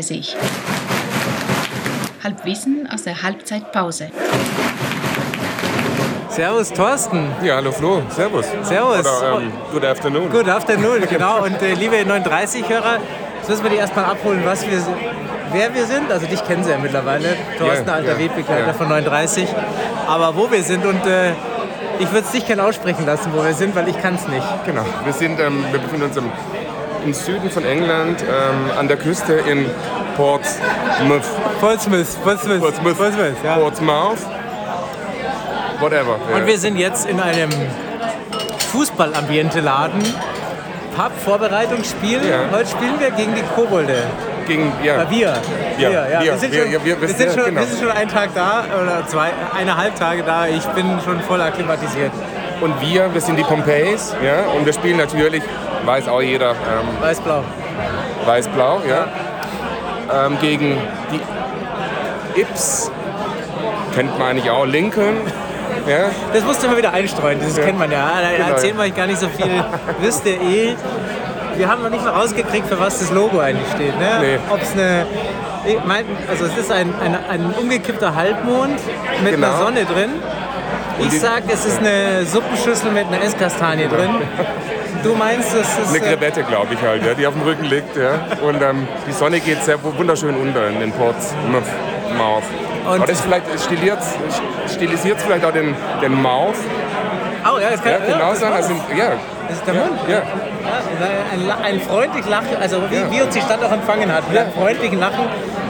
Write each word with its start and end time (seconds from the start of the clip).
Guess 0.00 0.08
who's 0.08 0.32
coming? 0.32 0.48
9.30 2.20 2.24
Halbwissen 2.24 2.88
aus 2.90 3.02
der 3.02 3.22
Halbzeitpause. 3.22 4.08
Servus 6.30 6.72
Thorsten. 6.72 7.26
Ja, 7.42 7.56
hallo 7.56 7.70
Flo, 7.72 8.02
servus. 8.08 8.46
Servus. 8.62 9.00
Oder 9.00 9.40
ähm, 9.40 9.52
good 9.72 9.84
afternoon. 9.84 10.30
Good 10.30 10.48
afternoon, 10.48 11.06
genau. 11.06 11.44
Und 11.44 11.60
äh, 11.60 11.74
liebe 11.74 11.96
39-Hörer, 11.96 12.98
jetzt 13.38 13.48
müssen 13.50 13.62
wir 13.62 13.70
die 13.70 13.76
erstmal 13.76 14.06
abholen, 14.06 14.40
was 14.44 14.66
wir, 14.66 14.78
wer 15.52 15.74
wir 15.74 15.84
sind. 15.84 16.10
Also 16.10 16.26
dich 16.26 16.42
kennen 16.46 16.64
sie 16.64 16.70
ja 16.70 16.78
mittlerweile. 16.78 17.36
Thorsten, 17.58 17.86
Ja, 17.88 17.94
alter 17.94 18.12
ja, 18.12 18.18
Wegbegleiter 18.18 18.68
ja. 18.68 18.72
von 18.72 18.88
39. 18.88 19.48
Aber 20.06 20.34
wo 20.34 20.50
wir 20.50 20.62
sind 20.62 20.86
und 20.86 21.04
äh, 21.06 21.32
ich 21.98 22.10
würde 22.10 22.24
es 22.24 22.30
dich 22.32 22.46
gerne 22.46 22.64
aussprechen 22.64 23.04
lassen, 23.04 23.32
wo 23.34 23.44
wir 23.44 23.52
sind, 23.52 23.76
weil 23.76 23.88
ich 23.88 24.00
kann 24.00 24.14
es 24.14 24.26
nicht. 24.28 24.46
Genau. 24.64 24.84
Wir, 25.04 25.12
sind, 25.12 25.38
ähm, 25.40 25.62
wir 25.70 25.78
befinden 25.78 26.06
uns 26.06 26.16
im, 26.16 26.30
im 27.04 27.12
Süden 27.12 27.50
von 27.50 27.64
England, 27.64 28.22
ähm, 28.22 28.78
an 28.78 28.88
der 28.88 28.96
Küste 28.96 29.32
in 29.34 29.66
Portsmouth. 30.20 31.24
Portsmouth, 31.60 32.22
Portsmouth, 32.22 32.60
Portsmouth. 32.60 32.98
Portsmouth 32.98 33.42
ja. 33.44 33.54
Portsmouth. 33.56 34.18
Whatever. 35.80 36.18
ja. 36.30 36.36
Und 36.36 36.46
wir 36.46 36.58
sind 36.58 36.76
jetzt 36.76 37.08
in 37.08 37.18
einem 37.20 37.48
Fußballambiente-Laden. 38.72 40.02
Pub-Vorbereitungsspiel. 40.94 42.20
Ja. 42.28 42.54
Heute 42.54 42.68
spielen 42.68 42.98
wir 43.00 43.10
gegen 43.12 43.34
die 43.34 43.42
Kobolde. 43.54 43.94
gegen, 44.46 44.70
ja, 44.82 45.08
wir. 45.08 45.32
Ja, 45.78 45.90
ja. 45.90 46.20
wir. 46.20 46.20
Wir, 46.32 46.38
sind 46.38 46.52
Wir- 46.52 46.62
schon, 46.64 46.72
ja, 46.72 46.84
wir- 46.84 47.00
wir, 47.00 47.00
wir- 47.00 47.08
sind 47.08 47.26
ja, 47.28 47.32
schon, 47.32 47.44
genau. 47.46 47.60
wir 47.60 47.66
sind 47.66 47.80
schon 47.80 47.90
einen 47.90 48.10
Tag 48.10 48.30
da 48.34 48.64
oder 48.82 49.06
zwei, 49.06 49.30
eineinhalb 49.58 49.94
Tage 49.96 50.22
da. 50.22 50.46
Ich 50.48 50.66
bin 50.70 50.98
schon 51.04 51.20
voll 51.20 51.40
akklimatisiert. 51.40 52.12
Und 52.60 52.78
wir, 52.82 53.14
wir 53.14 53.20
sind 53.22 53.36
die 53.38 53.42
Pompeys, 53.44 54.14
ja, 54.22 54.50
und 54.54 54.66
wir 54.66 54.72
spielen 54.74 54.98
natürlich, 54.98 55.42
weiß 55.86 56.08
auch 56.08 56.20
jeder, 56.20 56.50
ähm, 56.50 57.00
Weiß-blau. 57.00 57.42
weiß-blau, 58.26 58.82
ja, 58.86 59.06
ähm, 60.12 60.38
gegen 60.40 60.76
die 61.12 62.40
Ips, 62.40 62.90
kennt 63.94 64.18
man 64.18 64.28
eigentlich 64.28 64.50
auch, 64.50 64.64
Lincoln, 64.66 65.16
ja, 65.86 66.10
Das 66.32 66.44
musst 66.44 66.62
du 66.62 66.66
immer 66.66 66.76
wieder 66.76 66.92
einstreuen, 66.92 67.38
das 67.40 67.56
Ja. 67.56 67.64
kennt 67.64 67.78
man 67.78 67.90
ja. 67.90 68.10
Da 68.20 68.36
Genau. 68.36 68.48
erzählen 68.50 68.76
wir 68.76 68.84
euch 68.84 68.94
gar 68.94 69.06
nicht 69.06 69.18
so 69.20 69.28
viel. 69.28 69.64
Wisst 70.00 70.26
ihr 70.26 70.40
eh. 70.40 70.74
Wir 71.56 71.68
haben 71.68 71.82
noch 71.82 71.90
nicht 71.90 72.04
mal 72.04 72.10
rausgekriegt, 72.12 72.68
für 72.68 72.78
was 72.78 72.98
das 73.00 73.10
Logo 73.10 73.38
eigentlich 73.40 73.68
steht. 73.74 73.98
Ne? 73.98 74.08
Nee. 74.20 74.38
Ob 74.50 74.62
es 74.62 74.72
eine. 74.72 75.06
ich 75.66 75.76
mein, 75.84 76.04
Also 76.28 76.44
es 76.46 76.56
ist 76.56 76.72
ein, 76.72 76.92
ein, 77.02 77.16
ein 77.28 77.54
umgekippter 77.60 78.14
Halbmond 78.14 78.78
mit 79.22 79.32
Genau. 79.34 79.48
einer 79.48 79.56
Sonne 79.58 79.84
drin. 79.84 80.10
Ich 81.00 81.18
sag, 81.20 81.42
es 81.48 81.64
ist 81.66 81.78
eine 81.78 82.24
Suppenschüssel 82.26 82.90
mit 82.92 83.06
einer 83.06 83.22
Esskastanie 83.22 83.88
drin. 83.88 84.10
Du 85.02 85.14
meinst, 85.14 85.54
es 85.54 85.78
ist. 85.78 85.88
eine 85.88 85.98
äh, 85.98 86.00
Krevette, 86.00 86.42
glaube 86.42 86.74
ich 86.74 86.80
halt, 86.82 87.04
ja, 87.06 87.14
die 87.14 87.26
auf 87.26 87.34
dem 87.34 87.42
Rücken 87.42 87.64
liegt, 87.64 87.96
ja, 87.96 88.20
und 88.42 88.60
ähm, 88.62 88.86
die 89.06 89.12
Sonne 89.12 89.40
geht 89.40 89.62
sehr 89.64 89.78
wunderschön 89.82 90.34
unter 90.36 90.66
in 90.68 90.80
den 90.80 90.92
Portsmouth. 90.92 91.62
Mouth. 92.16 92.42
Und- 92.86 92.96
Aber 92.96 93.06
das 93.06 93.20
vielleicht 93.20 93.44
stilisiert, 93.64 93.98
stilisiert 94.68 95.20
vielleicht 95.20 95.44
auch 95.44 95.52
den, 95.52 95.74
den 96.02 96.20
Mouth, 96.20 96.56
Oh 97.42 97.58
ja, 97.58 97.70
das 97.70 97.82
kann 97.82 97.92
ja, 97.92 97.98
genau 98.18 98.34
sein, 98.34 98.52
also, 98.52 98.74
ja, 98.94 99.12
Das 99.48 99.56
ist 99.56 99.66
der 99.66 99.72
Mund. 99.74 99.98
ja, 100.06 100.16
Ja, 100.18 100.22
ein, 101.32 101.64
ein 101.76 101.80
freundlich 101.80 102.26
Lachen, 102.28 102.54
also 102.60 102.82
wie, 102.90 102.96
Ja. 102.96 103.10
wie 103.10 103.22
uns 103.22 103.32
die 103.34 103.40
Stadt 103.40 103.64
auch 103.64 103.72
empfangen 103.72 104.12
hat, 104.12 104.28
mit 104.28 104.38
einem 104.38 104.52
freundlichen 104.52 105.00
Lachen. 105.00 105.24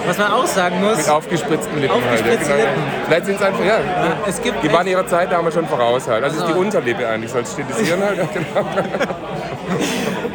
Was 0.07 0.19
man 0.19 0.33
auch 0.33 0.47
sagen 0.47 0.81
muss, 0.83 0.97
mit 0.99 1.09
aufgespritzten 1.09 1.81
Lippen 1.81 1.95
halt, 2.09 2.21
ja, 2.27 2.33
Lippen. 2.57 2.83
Vielleicht 3.07 3.27
sind 3.27 3.37
es 3.37 3.43
einfach, 3.43 3.65
ja, 3.65 3.79
es 4.27 4.41
gibt 4.43 4.63
Die 4.63 4.73
waren 4.73 4.87
ihrer 4.87 5.07
Zeit 5.07 5.31
damals 5.31 5.55
schon 5.55 5.67
voraus 5.67 6.09
halt. 6.09 6.25
Also 6.25 6.39
es 6.39 6.43
ist 6.45 6.55
die 6.55 6.59
Unterlippe 6.59 7.07
eigentlich, 7.09 7.31
soll 7.31 7.43
es 7.43 7.53
stilisieren 7.53 8.03
halt. 8.03 8.19
Ja, 8.19 8.25
genau. 8.33 8.67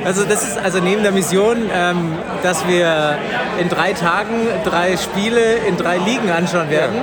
Also 0.06 0.24
das 0.24 0.44
ist 0.48 0.60
also 0.64 0.80
neben 0.80 1.02
der 1.02 1.12
Mission, 1.12 1.68
ähm, 1.74 2.14
dass 2.44 2.68
wir 2.68 3.18
in 3.60 3.70
drei 3.70 3.92
Tagen 3.94 4.48
drei 4.64 4.98
Spiele 4.98 5.56
in 5.68 5.78
drei 5.78 5.98
Ligen 5.98 6.30
anschauen 6.30 6.70
werden, 6.70 6.98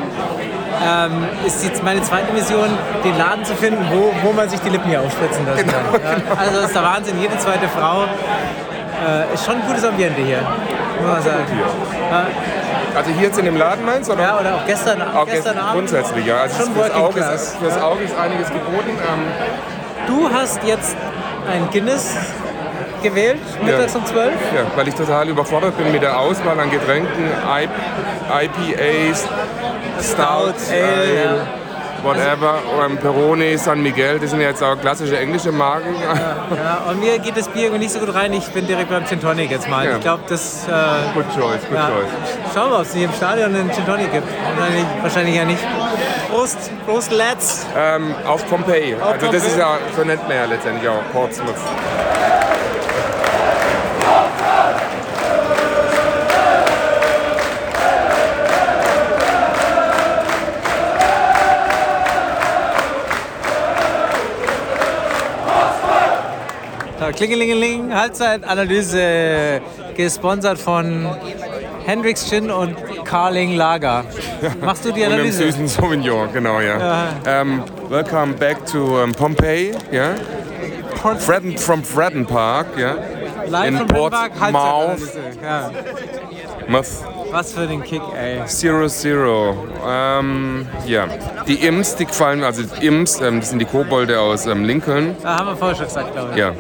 ähm, 0.87 1.25
ist 1.45 1.65
jetzt 1.65 1.83
meine 1.83 2.01
zweite 2.03 2.33
Mission, 2.33 2.69
den 3.05 3.19
Laden 3.19 3.45
zu 3.45 3.55
finden, 3.57 3.85
wo, 3.93 4.13
wo 4.27 4.33
man 4.33 4.49
sich 4.49 4.61
die 4.61 4.69
Lippen 4.69 4.89
hier 4.89 5.01
aufspritzen 5.01 5.45
lassen 5.47 5.67
Genau, 5.67 5.99
kann. 5.99 6.23
Ja, 6.29 6.35
also 6.39 6.57
das 6.59 6.67
ist 6.67 6.77
der 6.77 6.83
Wahnsinn. 6.85 7.21
Jede 7.21 7.37
zweite 7.39 7.69
Frau 7.69 8.05
äh, 8.05 9.35
ist 9.35 9.45
schon 9.45 9.57
ein 9.57 9.67
gutes 9.67 9.85
Ambiente 9.85 10.23
hier, 10.23 10.39
man 11.05 11.23
sagen. 11.23 11.45
Ja, 12.11 12.27
Also 12.97 13.11
hier 13.11 13.23
jetzt 13.29 13.39
in 13.39 13.45
dem 13.47 13.57
Laden 13.57 13.85
meinst 13.85 14.09
du? 14.09 14.15
Oder? 14.15 14.23
ja, 14.23 14.39
oder 14.41 14.55
auch 14.57 14.67
gestern, 14.67 15.01
Auch 15.03 15.25
gestern 15.27 15.55
jetzt 15.55 15.63
Abend. 15.63 15.73
grundsätzlich, 15.75 16.27
ja. 16.27 16.37
Also 16.39 16.63
Schon 16.65 16.75
fürs 16.75 16.91
Auge, 16.95 17.21
ist, 17.21 17.57
fürs 17.57 17.81
Auge 17.81 18.05
ist 18.05 18.17
einiges 18.19 18.49
geboten. 18.49 18.91
Ähm, 18.91 19.27
Du 20.09 20.29
hast 20.31 20.61
jetzt 20.65 20.97
ein 21.51 21.69
Guinness 21.71 22.17
gewählt, 23.05 23.39
mittags 23.65 23.93
Ja. 23.95 23.99
um 24.01 24.05
12. 24.07 24.33
ja, 24.55 24.63
weil 24.77 24.89
ich 24.89 24.95
total 24.97 25.29
überfordert 25.29 25.77
bin 25.79 25.91
mit 25.93 26.03
der 26.03 26.19
Auswahl 26.19 26.59
an 26.59 26.71
Getränken, 26.71 27.31
IPAs, 28.31 29.29
Stouts, 30.01 30.71
Ale, 30.71 30.83
Ale, 30.83 31.47
whatever, 32.03 32.59
ähm, 32.85 32.97
Peroni, 32.99 33.57
San 33.57 33.83
Miguel, 33.83 34.19
das 34.19 34.31
sind 34.31 34.41
ja 34.41 34.49
jetzt 34.49 34.63
auch 34.63 34.79
klassische 34.81 35.19
englische 35.19 35.53
Marken. 35.53 35.95
Ja, 36.03 36.83
und 36.89 37.01
mir 37.01 37.19
geht 37.19 37.37
das 37.37 37.49
Bier 37.49 37.65
irgendwie 37.65 37.85
nicht 37.85 37.93
so 37.93 37.99
gut 37.99 38.15
rein. 38.15 38.33
Ich 38.33 38.47
bin 38.49 38.67
direkt 38.67 38.91
beim 38.91 39.07
Gin 39.07 39.21
Tonic 39.21 39.51
jetzt 39.51 39.69
mal. 39.69 39.87
Ja. 39.87 39.97
Ich 39.97 40.01
glaube, 40.01 40.23
das. 40.29 40.67
Äh, 40.67 40.71
Good 41.15 41.25
choice, 41.35 41.61
good 41.69 41.77
ja. 41.77 41.89
choice. 41.89 42.55
Schauen 42.55 42.71
wir, 42.71 42.77
ob 42.77 42.83
es 42.83 42.95
hier 42.95 43.05
im 43.05 43.13
Stadion 43.13 43.55
einen 43.55 43.71
Gin 43.73 43.87
Tonic 43.87 44.13
gibt. 44.13 44.29
Wahrscheinlich, 44.57 44.85
wahrscheinlich 45.03 45.37
ja 45.37 45.45
nicht. 45.45 45.65
Prost, 46.31 46.71
Prost, 46.87 47.13
Lads. 47.13 47.67
Ähm, 47.77 48.15
auf 48.27 48.47
Pompeii. 48.49 48.95
Auf 48.95 49.03
also 49.03 49.15
das 49.15 49.43
Pompeii. 49.43 49.49
ist 49.49 49.59
ja, 49.59 49.79
so 49.97 50.05
nennt 50.05 50.27
man 50.27 50.37
ja 50.37 50.45
letztendlich 50.47 50.89
auch 50.89 51.03
Portsmouth. 51.13 51.55
Klingelingeling, 67.23 67.95
Halbzeitanalyse, 67.95 69.61
gesponsert 69.97 70.59
von 70.59 71.09
Hendrix 71.85 72.29
Gin 72.29 72.51
und 72.51 72.75
Carling 73.05 73.55
Lager. 73.55 74.05
Machst 74.61 74.85
du 74.85 74.91
die 74.91 75.03
Und 75.03 75.13
einem 75.13 75.21
Analyse? 75.21 75.45
süßen 75.45 75.69
Sauvignon, 75.69 76.33
genau, 76.33 76.59
ja. 76.59 77.11
Ähm, 77.25 77.63
welcome 77.89 78.33
back 78.33 78.67
to 78.67 79.01
um, 79.01 79.13
Pompeii, 79.13 79.71
ja. 79.93 80.17
Fredden, 81.21 81.57
from 81.57 81.85
Fredden 81.85 82.27
Park, 82.27 82.67
ja. 82.77 82.97
Live 83.47 83.69
in 83.69 83.87
Brimberg, 83.87 84.37
Portsmouth. 84.37 85.15
Ja. 85.41 85.71
Muth 86.67 86.87
Was 87.31 87.53
für 87.53 87.67
den 87.69 87.85
Kick, 87.85 88.03
ey. 88.17 88.45
Zero 88.47 88.89
Zero. 88.89 89.57
Ähm, 89.87 90.67
ja. 90.87 91.07
Die 91.47 91.55
Imps, 91.55 91.95
die 91.95 92.07
gefallen, 92.07 92.43
also 92.43 92.63
die 92.63 92.87
Imps, 92.87 93.21
ähm, 93.21 93.41
das 93.41 93.51
sind 93.51 93.61
die 93.61 93.65
Kobolde 93.65 94.19
aus 94.19 94.47
ähm, 94.47 94.65
Lincoln. 94.65 95.17
Da 95.23 95.39
haben 95.39 95.47
wir 95.47 95.57
vorher 95.57 95.77
schon 95.77 95.87
gesagt, 95.87 96.13
glaube 96.13 96.31
ich. 96.33 96.37
Ja. 96.37 96.53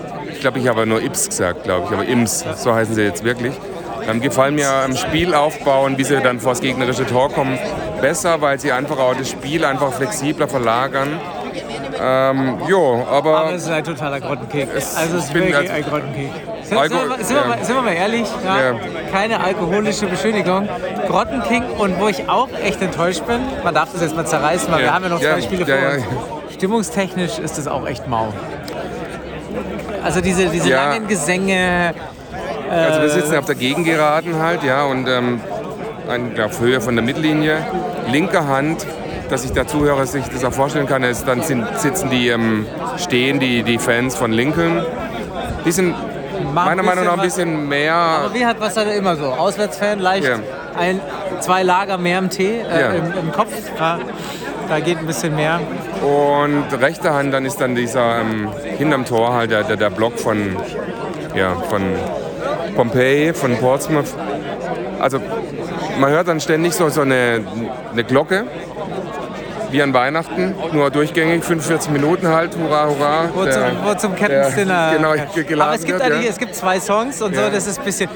Ich 0.43 0.45
glaube, 0.45 0.59
ich 0.59 0.67
habe 0.67 0.85
nur 0.87 1.01
Ips 1.01 1.29
gesagt, 1.29 1.63
glaube 1.63 1.87
ich, 1.87 1.93
aber 1.93 2.05
Imps, 2.05 2.45
so 2.57 2.75
heißen 2.75 2.97
sie 2.97 3.03
jetzt 3.03 3.23
wirklich. 3.23 3.55
Ähm, 4.11 4.21
gefallen 4.21 4.57
mir 4.57 4.69
am 4.69 4.97
Spielaufbau 4.97 5.85
und 5.85 5.99
wie 5.99 6.03
sie 6.03 6.19
dann 6.21 6.41
vor 6.41 6.51
das 6.51 6.61
gegnerische 6.61 7.07
Tor 7.07 7.31
kommen 7.31 7.57
besser, 8.01 8.41
weil 8.41 8.59
sie 8.59 8.73
einfach 8.73 8.99
auch 8.99 9.15
das 9.15 9.31
Spiel 9.31 9.65
einfach 9.65 9.93
flexibler 9.93 10.49
verlagern. 10.49 11.21
Ähm, 12.03 12.59
jo, 12.69 13.07
aber 13.09 13.37
Aber 13.39 13.53
es 13.53 13.63
ist 13.63 13.71
ein 13.71 13.85
totaler 13.85 14.19
Grottenkick. 14.21 14.67
Es- 14.77 14.97
also 14.97 15.19
es 15.19 15.27
ist 15.27 15.35
wirklich 15.35 15.55
als- 15.55 15.71
ein 15.71 15.85
Grottenkick. 15.85 16.31
Sind, 16.65 16.77
Alko- 16.79 16.89
sind, 16.89 16.99
wir, 16.99 17.07
mal- 17.07 17.19
sind, 17.25 17.37
wir 17.37 17.43
ja. 17.43 17.49
mal, 17.49 17.65
sind 17.65 17.75
wir 17.77 17.83
mal 17.83 17.93
ehrlich? 17.95 18.27
Ja? 18.45 18.61
Ja. 18.73 18.75
Keine 19.13 19.45
alkoholische 19.45 20.07
Beschönigung. 20.07 20.69
Grottenkick 21.07 21.63
und 21.79 22.01
wo 22.01 22.09
ich 22.09 22.29
auch 22.29 22.49
echt 22.65 22.83
enttäuscht 22.83 23.25
bin, 23.29 23.39
man 23.63 23.75
darf 23.77 23.93
das 23.93 24.03
jetzt 24.03 24.17
mal 24.17 24.27
zerreißen, 24.27 24.73
weil 24.73 24.81
wir 24.81 24.93
haben 24.93 25.05
ja 25.05 25.09
noch 25.11 25.21
zwei 25.21 25.41
Spiele 25.41 25.65
vor 25.65 25.77
uns. 25.77 26.55
Stimmungstechnisch 26.55 27.39
ist 27.39 27.59
das 27.59 27.69
auch 27.69 27.87
echt 27.87 28.09
mau. 28.09 28.33
Also 30.05 30.21
diese, 30.21 30.47
diese 30.47 30.69
Ja. 30.71 30.89
langen 30.91 31.07
Gesänge. 31.09 31.95
also 32.71 33.03
wir 33.03 33.09
sitzen 33.11 33.37
auf 33.37 33.45
der 33.45 33.55
Gegengeraden 33.55 34.39
halt, 34.39 34.63
ja, 34.63 34.85
und 34.85 35.07
ähm, 35.09 35.41
auf 36.45 36.61
Höhe 36.61 36.81
von 36.81 36.95
der 36.97 37.05
Mittellinie, 37.05 37.59
linke 38.11 38.47
Hand, 38.47 38.87
dass 39.31 39.45
ich 39.45 39.53
der 39.53 39.67
Zuhörer 39.67 40.07
sich 40.07 40.25
das 40.29 40.45
auch 40.45 40.53
vorstellen 40.53 40.87
kann, 40.87 41.03
ist, 41.05 41.27
dann 41.27 41.43
sind, 41.43 41.67
sitzen 41.79 42.11
die, 42.11 42.29
ähm, 42.29 42.67
stehen 42.99 43.41
die, 43.41 43.63
die 43.63 43.79
Fans 43.79 44.15
von 44.15 44.33
Lincoln. 44.33 44.85
Die 45.65 45.73
sind 45.73 45.95
meiner 46.53 46.83
Meinung 46.83 47.05
nach 47.05 47.15
ein 47.15 47.21
bisschen 47.21 47.69
mehr 47.69 47.95
Aber 47.95 48.35
wie 48.35 48.45
hat 48.45 48.61
was 48.61 48.75
dann 48.75 48.89
immer 48.89 49.17
so? 49.17 49.27
Auswärtsfan, 49.27 50.01
leicht 50.01 50.25
Ja. 50.27 50.37
ein, 50.79 51.01
zwei 51.41 51.63
Lager 51.63 51.99
mehr 51.99 52.19
im 52.19 52.29
Tee, 52.31 52.61
äh, 52.61 52.81
Ja. 52.81 52.91
im, 52.93 53.05
im 53.19 53.33
Kopf. 53.33 53.53
Ja. 53.79 53.99
Da 54.73 54.81
geht 54.81 54.97
ein 54.97 55.07
bisschen 55.07 55.37
mehr. 55.37 55.61
Und 56.01 56.65
rechte 56.81 57.13
Hand, 57.13 57.35
dann 57.35 57.45
ist 57.45 57.61
dann 57.61 57.75
dieser 57.75 58.21
ähm, 58.23 58.49
hinterm 58.79 59.05
Tor 59.05 59.35
halt 59.35 59.51
der, 59.51 59.65
der, 59.65 59.77
der 59.77 59.91
Block 59.91 60.19
von, 60.19 60.57
ja, 61.35 61.57
von 61.69 61.83
Pompeii, 62.75 63.35
von 63.35 63.55
Portsmouth. 63.59 64.15
Also 64.99 65.21
man 66.01 66.11
hört 66.11 66.29
dann 66.29 66.41
ständig 66.41 66.73
so, 66.73 66.89
so 66.89 67.03
eine, 67.03 67.45
eine 67.93 68.05
Glocke. 68.05 68.47
Wie 69.73 69.83
an 69.83 69.93
Weihnachten, 69.95 70.55
nur 70.73 70.91
durchgängig, 70.91 71.43
45 71.45 71.91
Minuten 71.91 72.29
halt, 72.29 72.57
hurra, 72.57 72.87
hurra. 72.87 73.25
Wo, 73.35 73.45
Der- 73.45 73.53
zum, 73.53 73.63
wo 73.85 73.95
zum 73.95 74.15
Captain's 74.17 74.55
der- 74.55 74.65
Dinner. 74.65 74.93
Genau, 74.97 75.13
ge- 75.35 75.45
geladen 75.45 75.63
Aber 75.63 75.75
es 75.75 75.85
gibt, 75.85 75.99
wird, 75.99 76.23
ja. 76.23 76.29
es 76.29 76.39
gibt 76.39 76.55
zwei 76.55 76.79
Songs 76.79 77.21
und 77.23 77.35
so, 77.35 77.41
Ja. 77.41 77.51
das 77.51 77.67
ist 77.67 77.79
ein 77.79 77.85
bisschen. 77.85 78.11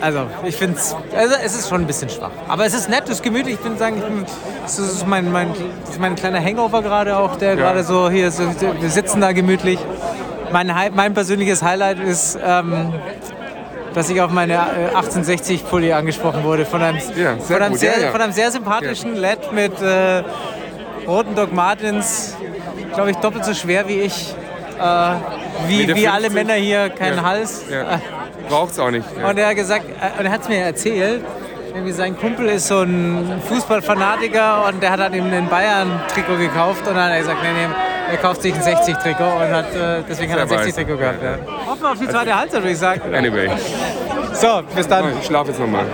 Also, 0.00 0.20
ich 0.44 0.56
finde 0.56 0.76
es. 0.78 0.94
Also, 1.16 1.34
es 1.44 1.54
ist 1.54 1.68
schon 1.68 1.80
ein 1.82 1.86
bisschen 1.86 2.08
schwach. 2.10 2.30
Aber 2.48 2.66
es 2.66 2.74
ist 2.74 2.90
nett, 2.90 3.04
es 3.04 3.10
ist 3.12 3.22
gemütlich. 3.22 3.54
Ich 3.54 3.60
bin 3.60 3.78
sagen, 3.78 3.96
ich 3.98 4.04
bin, 4.04 4.26
das 4.62 4.78
ist 4.78 5.06
mein, 5.06 5.30
mein, 5.32 5.52
mein 5.98 6.14
kleiner 6.16 6.40
Hangover 6.44 6.82
gerade 6.82 7.16
auch, 7.16 7.36
der 7.36 7.56
gerade 7.56 7.82
so 7.84 8.10
hier, 8.10 8.30
so, 8.30 8.42
wir 8.80 8.90
sitzen 8.90 9.20
da 9.20 9.32
gemütlich. 9.32 9.78
Mein, 10.52 10.72
mein 10.94 11.14
persönliches 11.14 11.62
Highlight 11.62 11.98
ist. 12.00 12.38
Ähm, 12.44 12.92
dass 13.94 14.10
ich 14.10 14.20
auf 14.20 14.30
meine 14.30 14.52
äh, 14.52 14.56
1860 14.94 15.66
Pulli 15.70 15.90
angesprochen 15.94 16.44
wurde 16.44 16.66
von 16.66 16.82
einem, 16.82 16.98
Ja, 17.16 17.36
sehr 17.38 17.40
von 17.40 17.62
einem, 17.62 17.70
gut, 17.70 17.80
sehr, 17.80 17.98
ja, 17.98 18.04
ja. 18.04 18.10
Von 18.12 18.20
einem 18.20 18.32
sehr 18.32 18.50
sympathischen 18.50 19.16
Lad 19.16 19.54
mit 19.54 19.72
äh, 19.80 20.22
roten 21.06 21.34
Doc 21.34 21.52
Martens, 21.52 22.36
glaube 22.94 23.10
ich, 23.10 23.16
doppelt 23.18 23.44
so 23.44 23.54
schwer 23.54 23.86
wie 23.88 24.00
ich. 24.00 24.34
Äh, 24.78 25.10
wie, 25.68 25.94
wie 25.94 26.06
alle 26.08 26.30
50. 26.30 26.32
Männer 26.34 26.54
hier, 26.54 26.90
keinen 26.90 27.16
Ja. 27.18 27.22
Hals. 27.24 27.64
Ja. 27.70 28.00
Braucht's 28.48 28.78
auch 28.78 28.90
nicht. 28.90 29.06
Ja. 29.18 29.28
Und 29.30 29.38
er 29.38 29.48
hat 29.48 29.56
gesagt, 29.56 29.84
äh, 29.86 30.18
und 30.20 30.26
er 30.26 30.32
hat 30.32 30.42
es 30.42 30.48
mir 30.48 30.58
erzählt, 30.58 31.24
irgendwie 31.74 31.92
sein 31.92 32.16
Kumpel 32.18 32.46
ist 32.48 32.68
so 32.68 32.82
ein 32.82 33.40
Fußballfanatiker 33.48 34.66
und 34.68 34.82
der 34.82 34.90
hat 34.90 35.00
dann 35.00 35.14
ihm 35.14 35.24
ein 35.32 35.48
Bayern-Trikot 35.48 36.36
gekauft 36.38 36.86
und 36.86 36.94
dann 36.94 37.04
hat 37.04 37.12
er 37.12 37.18
gesagt, 37.20 37.38
nee, 37.42 37.48
nee, 37.52 37.74
er 38.12 38.16
kauft 38.18 38.42
sich 38.42 38.54
ein 38.54 38.60
60-Trikot 38.62 39.24
und 39.44 39.50
hat, 39.54 39.74
äh, 39.74 40.02
deswegen 40.08 40.32
hat 40.32 40.38
er 40.38 40.42
ein 40.44 40.48
Sehr 40.48 40.58
weiß. 40.58 40.66
60-Trikot 40.78 40.96
gehabt. 40.98 41.22
Ja. 41.22 41.38
Hoffen 41.66 41.82
wir 41.82 41.92
auf 41.92 41.98
die 41.98 42.08
zweite 42.08 42.34
Halbzeit, 42.38 42.60
würde 42.62 42.72
ich 42.72 42.78
sagen. 42.78 43.14
Anyway, 43.14 43.50
So, 44.34 44.62
bis 44.74 44.86
dann. 44.88 45.04
ich 45.18 45.26
schlafe 45.26 45.50
jetzt 45.50 45.60
nochmal. 45.60 45.84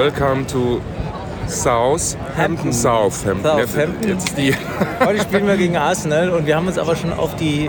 Welcome 0.00 0.46
to 0.46 0.80
Southampton. 1.46 2.72
Southampton. 2.72 3.52
Southampton. 3.52 4.08
Jetzt, 4.08 4.34
die. 4.34 4.54
Heute 5.04 5.20
spielen 5.20 5.46
wir 5.46 5.58
gegen 5.58 5.76
Arsenal 5.76 6.30
und 6.30 6.46
wir 6.46 6.56
haben 6.56 6.66
uns 6.66 6.78
aber 6.78 6.96
schon 6.96 7.12
auf 7.12 7.36
die, 7.36 7.68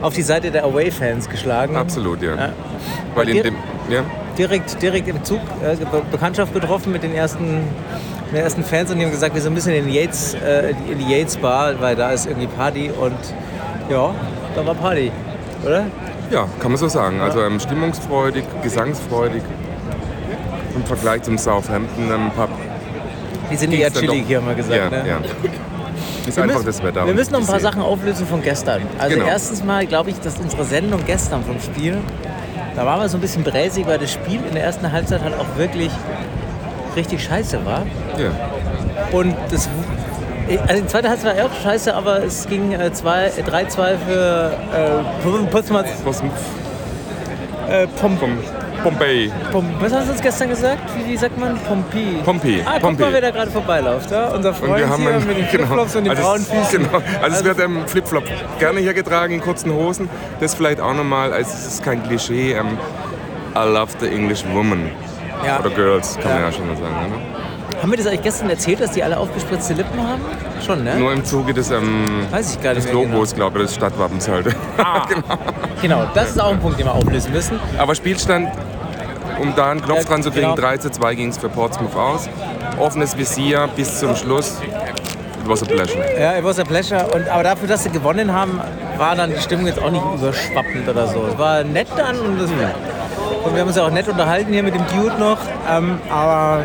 auf 0.00 0.12
die 0.12 0.22
Seite 0.22 0.50
der 0.50 0.64
Away-Fans 0.64 1.28
geschlagen. 1.28 1.76
Absolut, 1.76 2.20
ja. 2.20 2.34
Ja. 2.34 2.52
Weil 3.14 3.28
in 3.28 3.42
dem. 3.44 3.54
Ja. 3.88 4.02
direkt, 4.36 4.82
direkt 4.82 5.06
im 5.06 5.22
Zug 5.22 5.38
äh, 5.62 5.76
Be 5.76 6.02
Bekanntschaft 6.10 6.52
getroffen 6.52 6.90
mit 6.90 7.04
den 7.04 7.14
ersten, 7.14 7.58
mit 7.58 8.32
den 8.32 8.42
ersten 8.42 8.64
Fans 8.64 8.90
und 8.90 8.98
die 8.98 9.04
haben 9.04 9.12
gesagt, 9.12 9.32
wir 9.32 9.40
sind 9.40 9.52
ein 9.52 9.54
bisschen 9.54 9.74
in 9.74 9.86
die 9.86 9.94
Yates, 9.94 10.34
äh, 10.34 10.70
in 10.90 10.98
die 10.98 11.16
Yates 11.16 11.36
Bar, 11.36 11.80
weil 11.80 11.94
da 11.94 12.10
ist 12.10 12.26
irgendwie 12.26 12.48
Party 12.48 12.90
und 12.90 13.14
ja, 13.88 14.12
da 14.56 14.66
war 14.66 14.74
Party, 14.74 15.12
oder? 15.64 15.84
Ja, 16.28 16.48
kann 16.58 16.72
man 16.72 16.78
so 16.78 16.88
sagen. 16.88 17.20
Also 17.20 17.40
ähm, 17.40 17.60
stimmungsfreudig, 17.60 18.42
gesangsfreudig. 18.64 19.42
Im 20.74 20.84
Vergleich 20.84 21.22
zum 21.22 21.36
Southampton 21.38 22.10
ähm, 22.10 22.30
Pub. 22.34 22.48
Die 23.50 23.56
sind 23.56 23.72
eher 23.72 23.92
chillig, 23.92 24.24
hier 24.26 24.38
haben 24.38 24.48
wir 24.48 24.54
gesagt. 24.54 24.76
Ja, 24.76 24.88
ne? 24.90 25.08
ja. 25.08 25.18
Ist 26.26 26.36
Wir 26.36 26.44
einfach 26.44 26.56
müssen, 26.56 26.66
das 26.66 26.82
Wetter. 26.82 27.06
wir 27.06 27.14
müssen 27.14 27.32
noch 27.32 27.40
ein 27.40 27.46
paar 27.46 27.56
die 27.56 27.62
Sachen 27.62 27.82
auflösen 27.82 28.26
von 28.26 28.40
gestern. 28.42 28.82
Also 28.98 29.16
Genau. 29.16 29.26
erstens 29.28 29.62
mal 29.64 29.84
glaube 29.86 30.10
ich, 30.10 30.20
dass 30.20 30.38
unsere 30.38 30.64
Sendung 30.64 31.00
gestern 31.04 31.44
vom 31.44 31.60
Spiel, 31.60 31.98
da 32.76 32.86
waren 32.86 33.00
wir 33.00 33.08
so 33.08 33.18
ein 33.18 33.20
bisschen 33.20 33.42
bräsig, 33.42 33.86
weil 33.86 33.98
das 33.98 34.12
Spiel 34.12 34.40
in 34.48 34.54
der 34.54 34.64
ersten 34.64 34.90
Halbzeit 34.90 35.22
halt 35.22 35.34
auch 35.38 35.58
wirklich 35.58 35.90
richtig 36.96 37.22
scheiße 37.24 37.64
war. 37.66 37.82
See. 38.16 38.22
Ja. 38.22 38.30
Und 39.10 39.34
das, 39.50 39.68
also 40.68 40.82
die 40.82 40.86
zweite 40.86 41.08
Halbzeit 41.10 41.36
war 41.38 41.44
auch 41.46 41.62
scheiße, 41.62 41.94
aber 41.94 42.22
es 42.24 42.46
ging 42.48 42.72
äh, 42.72 42.92
zwei- 42.92 43.26
äh, 43.26 43.42
3-2 43.42 43.96
für 44.06 44.52
äh. 44.72 45.54
Was 46.04 46.22
Äh, 47.68 47.86
Pom, 48.00 48.16
vom 48.18 48.38
Bombay. 48.82 49.30
Pom, 49.52 49.66
was 49.80 49.92
hast 49.92 50.08
du 50.08 50.12
uns 50.12 50.20
gestern 50.22 50.48
gesagt? 50.48 50.80
Wie, 51.06 51.16
sagt 51.16 51.38
man? 51.38 51.56
Pompi. 51.58 52.18
Pompi, 52.24 52.62
Ah, 52.66 52.78
guck 52.80 52.98
mal, 52.98 53.12
wer 53.12 53.20
da 53.20 53.30
gerade 53.30 53.50
vorbeiläuft. 53.50 54.10
Ja? 54.10 54.28
Unser 54.28 54.50
Und 54.50 54.56
Freund 54.56 54.76
wir 54.78 54.88
haben 54.88 55.02
hier 55.02 55.14
einen, 55.14 55.26
mit 55.26 55.36
den 55.38 55.46
Flipflops 55.46 55.96
und 55.96 56.04
den 56.04 56.10
also 56.10 56.22
braunen 56.22 56.44
Füßen. 56.46 56.82
Genau. 56.84 57.02
Also, 57.22 57.36
es 57.38 57.44
wird 57.44 57.60
ähm, 57.60 57.86
Flipflop 57.86 58.24
gerne 58.58 58.80
hier 58.80 58.94
getragen 58.94 59.34
in 59.34 59.40
kurzen 59.40 59.72
Hosen. 59.72 60.08
Das 60.40 60.54
vielleicht 60.54 60.80
auch 60.80 60.94
nochmal, 60.94 61.32
also 61.32 61.50
es 61.52 61.66
ist 61.66 61.84
kein 61.84 62.02
Klischee. 62.02 62.52
Ähm, 62.52 62.78
I 63.54 63.68
love 63.68 63.92
the 64.00 64.06
English 64.08 64.44
woman. 64.52 64.90
Ja. 65.46 65.60
Oder 65.60 65.70
Girls, 65.70 66.16
kann 66.20 66.30
man 66.32 66.40
Ja. 66.40 66.46
ja 66.46 66.52
schon 66.52 66.66
mal 66.66 66.76
sagen. 66.76 66.94
Oder? 67.06 67.80
Haben 67.82 67.90
wir 67.90 67.98
das 67.98 68.06
eigentlich 68.06 68.22
gestern 68.22 68.48
erzählt, 68.48 68.80
dass 68.80 68.92
die 68.92 69.02
alle 69.02 69.16
aufgespritzte 69.18 69.74
Lippen 69.74 69.98
haben? 70.00 70.22
Schon, 70.64 70.84
ne? 70.84 70.94
Nur 70.96 71.12
im 71.12 71.24
Zuge 71.24 71.52
des, 71.52 71.70
ähm, 71.72 72.04
Weiß 72.30 72.54
ich 72.54 72.62
gar 72.62 72.74
nicht 72.74 72.86
des 72.86 72.92
Logos, 72.92 73.34
glaube 73.34 73.58
ich, 73.58 73.66
des 73.66 73.74
Stadtwappens 73.74 74.28
halt. 74.28 74.46
Genau, 75.82 76.04
das 76.14 76.30
ist 76.30 76.40
auch 76.40 76.52
ein 76.52 76.60
Punkt, 76.60 76.78
den 76.78 76.86
wir 76.86 76.94
auflösen 76.94 77.32
müssen. 77.32 77.58
Aber 77.76 77.96
Spielstand, 77.96 78.50
um 79.42 79.54
da 79.56 79.70
einen 79.70 79.82
Knopf 79.82 79.98
Ja, 79.98 80.04
dran 80.04 80.22
zu 80.22 80.30
kriegen, 80.30 80.54
genau. 80.54 80.56
3 80.56 80.78
zu 80.78 80.90
2 80.90 81.14
ging 81.14 81.28
es 81.28 81.38
für 81.38 81.48
Portsmouth 81.48 81.96
aus. 81.96 82.28
Offenes 82.78 83.16
Visier 83.16 83.68
bis 83.74 83.98
zum 83.98 84.14
Schluss. 84.16 84.60
It 84.62 85.48
was 85.48 85.62
a 85.62 85.66
pleasure. 85.66 86.20
Ja, 86.20 86.38
it 86.38 86.44
was 86.44 86.58
a 86.60 86.64
pleasure. 86.64 87.04
Und, 87.12 87.28
aber 87.28 87.42
dafür, 87.42 87.68
dass 87.68 87.82
sie 87.82 87.90
gewonnen 87.90 88.32
haben, 88.32 88.60
war 88.96 89.16
dann 89.16 89.30
die 89.30 89.40
Stimmung 89.40 89.66
jetzt 89.66 89.82
auch 89.82 89.90
nicht 89.90 90.04
überschwappend 90.14 90.88
oder 90.88 91.08
so. 91.08 91.26
Es 91.32 91.36
war 91.38 91.64
nett 91.64 91.88
dann 91.96 92.18
und, 92.20 92.40
das, 92.40 92.50
und 92.50 93.52
wir 93.52 93.60
haben 93.60 93.66
uns 93.68 93.76
ja 93.76 93.84
auch 93.84 93.90
nett 93.90 94.06
unterhalten 94.08 94.52
hier 94.52 94.62
mit 94.62 94.74
dem 94.74 94.86
Dude 94.86 95.18
noch. 95.18 95.38
Ähm, 95.68 95.98
aber 96.08 96.62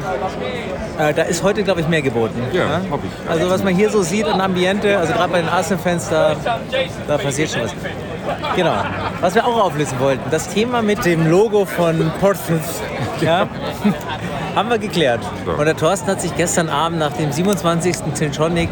äh, 1.00 1.12
da 1.14 1.24
ist 1.24 1.42
heute, 1.42 1.64
glaube 1.64 1.82
ich, 1.82 1.88
mehr 1.88 2.04
geboten. 2.04 2.40
Ja, 2.54 2.82
hoffe 2.92 3.08
ich. 3.08 3.30
Also 3.32 3.50
was 3.50 3.64
man 3.64 3.76
hier 3.76 3.90
so 3.90 4.04
sieht 4.04 4.28
an 4.28 4.40
Ambiente, 4.40 4.96
also 5.00 5.14
gerade 5.14 5.32
bei 5.32 5.40
den 5.42 5.50
Arsenal-Fans, 5.50 6.10
da, 6.10 6.36
da 7.08 7.18
passiert 7.18 7.50
schon 7.50 7.64
was. 7.64 7.72
Genau. 8.56 8.74
Was 9.22 9.36
wir 9.36 9.46
auch 9.46 9.66
auflösen 9.66 10.00
wollten, 10.00 10.30
das 10.32 10.50
Thema 10.50 10.82
mit 10.82 11.06
dem 11.06 11.30
Logo 11.30 11.66
von 11.66 12.12
Portsmouth. 12.20 12.62
Ja, 13.22 13.48
haben 14.56 14.70
wir 14.70 14.78
geklärt. 14.78 15.22
So. 15.46 15.52
Und 15.52 15.66
der 15.66 15.76
Thorsten 15.76 16.08
hat 16.08 16.22
sich 16.22 16.36
gestern 16.36 16.70
Abend 16.70 17.00
nach 17.00 17.14
dem 17.14 17.32
27. 17.32 17.96
Tiltonic 18.16 18.70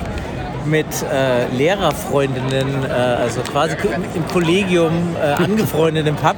mit 0.65 0.87
äh, 1.11 1.47
Lehrerfreundinnen, 1.55 2.85
äh, 2.85 2.91
also 2.91 3.41
quasi 3.41 3.75
im 4.15 4.27
Kollegium 4.27 5.15
äh, 5.21 5.43
angefreundet 5.43 6.07
im 6.07 6.15
Pub. 6.15 6.35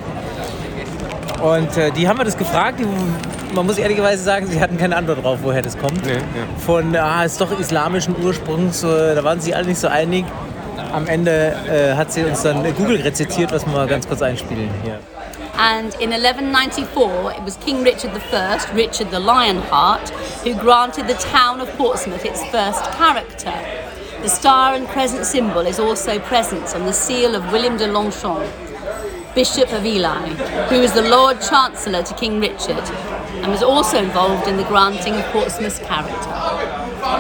Und 1.42 1.78
äh, 1.78 1.92
die 1.92 2.08
haben 2.08 2.18
wir 2.18 2.26
das 2.26 2.38
gefragt. 2.38 2.80
Die, 2.80 2.86
man 3.56 3.66
muss 3.66 3.78
ehrlicherweise 3.78 4.24
sagen, 4.24 4.48
sie 4.48 4.60
hatten 4.60 4.78
keine 4.78 4.96
Antwort 4.96 5.24
drauf, 5.24 5.40
woher 5.42 5.62
das 5.62 5.78
kommt. 5.78 6.06
Nee, 6.06 6.14
ja. 6.14 6.20
Von, 6.66 6.96
ah, 6.96 7.24
ist 7.24 7.40
doch 7.40 7.58
islamischen 7.58 8.16
Ursprungs, 8.22 8.84
äh, 8.84 9.16
da 9.16 9.24
waren 9.24 9.40
sie 9.40 9.54
alle 9.54 9.68
nicht 9.68 9.80
so 9.80 9.88
einig. 9.88 10.26
Am 10.94 11.08
Ende 11.08 11.56
äh, 11.70 11.96
hat 11.96 12.12
sie 12.12 12.24
uns 12.24 12.44
dann 12.44 12.64
Google 12.76 13.02
rezitiert, 13.02 13.52
was 13.52 13.66
wir 13.66 13.88
ganz 13.88 14.08
kurz 14.08 14.22
einspielen 14.22 14.70
hier. 14.84 15.00
And 15.58 15.96
in 15.96 16.12
1194, 16.14 17.32
it 17.36 17.44
was 17.44 17.58
King 17.66 17.84
Richard 17.84 18.12
I, 18.14 18.60
Richard 18.76 19.10
the 19.10 19.20
Lionheart, 19.20 20.10
who 20.44 20.54
granted 20.54 21.08
the 21.08 21.16
town 21.16 21.60
of 21.62 21.70
Portsmouth 21.78 22.24
its 22.24 22.44
first 22.52 22.84
character. 22.92 23.54
The 24.22 24.30
star 24.30 24.76
and 24.76 24.88
crescent 24.88 25.26
symbol 25.26 25.66
is 25.66 25.80
also 25.80 26.20
present 26.20 26.76
on 26.76 26.86
the 26.86 26.94
seal 26.94 27.36
of 27.36 27.52
William 27.52 27.76
de 27.78 27.88
Longchamp, 27.88 28.46
Bishop 29.34 29.72
of 29.74 29.86
Ely, 29.86 30.30
who 30.70 30.80
was 30.80 30.94
the 30.94 31.08
Lord 31.10 31.42
Chancellor 31.42 32.04
to 32.04 32.14
King 32.16 32.40
Richard 32.40 32.84
and 33.42 33.52
was 33.52 33.64
also 33.64 33.98
involved 33.98 34.48
in 34.48 34.58
the 34.58 34.64
granting 34.64 35.16
of 35.16 35.24
Portsmouth's 35.26 35.80
character. 35.80 36.47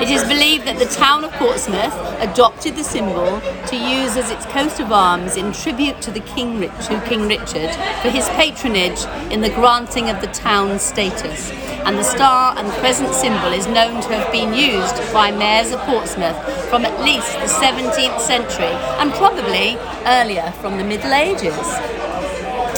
It 0.01 0.11
is 0.11 0.23
believed 0.23 0.67
that 0.67 0.77
the 0.77 0.85
town 0.85 1.23
of 1.23 1.31
Portsmouth 1.33 1.93
adopted 2.19 2.75
the 2.75 2.83
symbol 2.83 3.41
to 3.67 3.75
use 3.75 4.15
as 4.15 4.29
its 4.29 4.45
coat 4.45 4.79
of 4.79 4.91
arms 4.91 5.37
in 5.37 5.51
tribute 5.51 6.01
to 6.01 6.11
the 6.11 6.19
King 6.19 6.59
Rich, 6.59 6.87
to 6.87 7.01
King 7.07 7.27
Richard 7.27 7.73
for 8.01 8.09
his 8.09 8.29
patronage 8.37 9.05
in 9.31 9.41
the 9.41 9.49
granting 9.49 10.09
of 10.09 10.21
the 10.21 10.27
town's 10.27 10.83
status. 10.83 11.49
And 11.85 11.97
the 11.97 12.03
star 12.03 12.55
and 12.57 12.67
crescent 12.73 13.15
symbol 13.15 13.51
is 13.53 13.65
known 13.65 14.01
to 14.03 14.09
have 14.09 14.31
been 14.31 14.53
used 14.53 14.95
by 15.11 15.31
mayors 15.31 15.71
of 15.71 15.79
Portsmouth 15.81 16.37
from 16.69 16.85
at 16.85 16.99
least 17.01 17.33
the 17.33 17.47
17th 17.47 18.19
century 18.19 18.75
and 18.99 19.11
probably 19.13 19.77
earlier 20.05 20.51
from 20.61 20.77
the 20.77 20.83
Middle 20.83 21.13
Ages. 21.13 21.55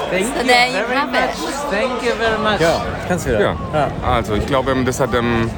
Thank 0.09 0.25
So 0.25 0.43
there 0.43 0.69
you 0.69 0.85
have 0.87 1.13
it. 1.13 1.35
Thank 1.69 2.03
you 2.03 2.13
very 2.15 2.39
much. 2.39 2.61
Ja, 2.61 2.81
kannst 3.07 3.27
wieder. 3.27 3.55
Ja. 3.73 3.91
Also 4.03 4.33
ah, 4.33 4.37
ich 4.37 4.45
glaube, 4.47 4.71
ähm, 4.71 4.85
das 4.85 4.99
hat 4.99 5.13
ähm, 5.13 5.49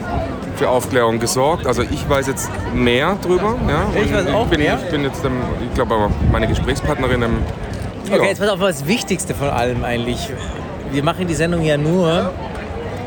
für 0.62 0.70
Aufklärung 0.70 1.18
gesorgt. 1.20 1.66
Also 1.66 1.82
ich 1.82 2.08
weiß 2.08 2.28
jetzt 2.28 2.52
mehr 2.74 3.18
drüber. 3.22 3.56
Ja? 3.68 3.88
Ich 4.00 4.14
weiß 4.14 4.28
auch 4.28 4.46
bin, 4.46 4.60
mehr. 4.60 4.78
Ich 4.84 4.92
bin 4.92 5.04
jetzt, 5.04 5.22
ich 5.26 5.74
glaube, 5.74 5.96
aber 5.96 6.12
meine 6.32 6.48
Gesprächspartnerin. 6.48 7.22
Ja. 7.22 8.18
Okay, 8.18 8.28
jetzt 8.28 8.40
pass 8.40 8.50
auf, 8.50 8.60
das 8.60 8.86
Wichtigste 8.86 9.34
von 9.34 9.50
allem 9.50 9.84
eigentlich. 9.84 10.30
Wir 10.92 11.04
machen 11.04 11.26
die 11.26 11.34
Sendung 11.34 11.64
ja 11.64 11.78
nur, 11.78 12.32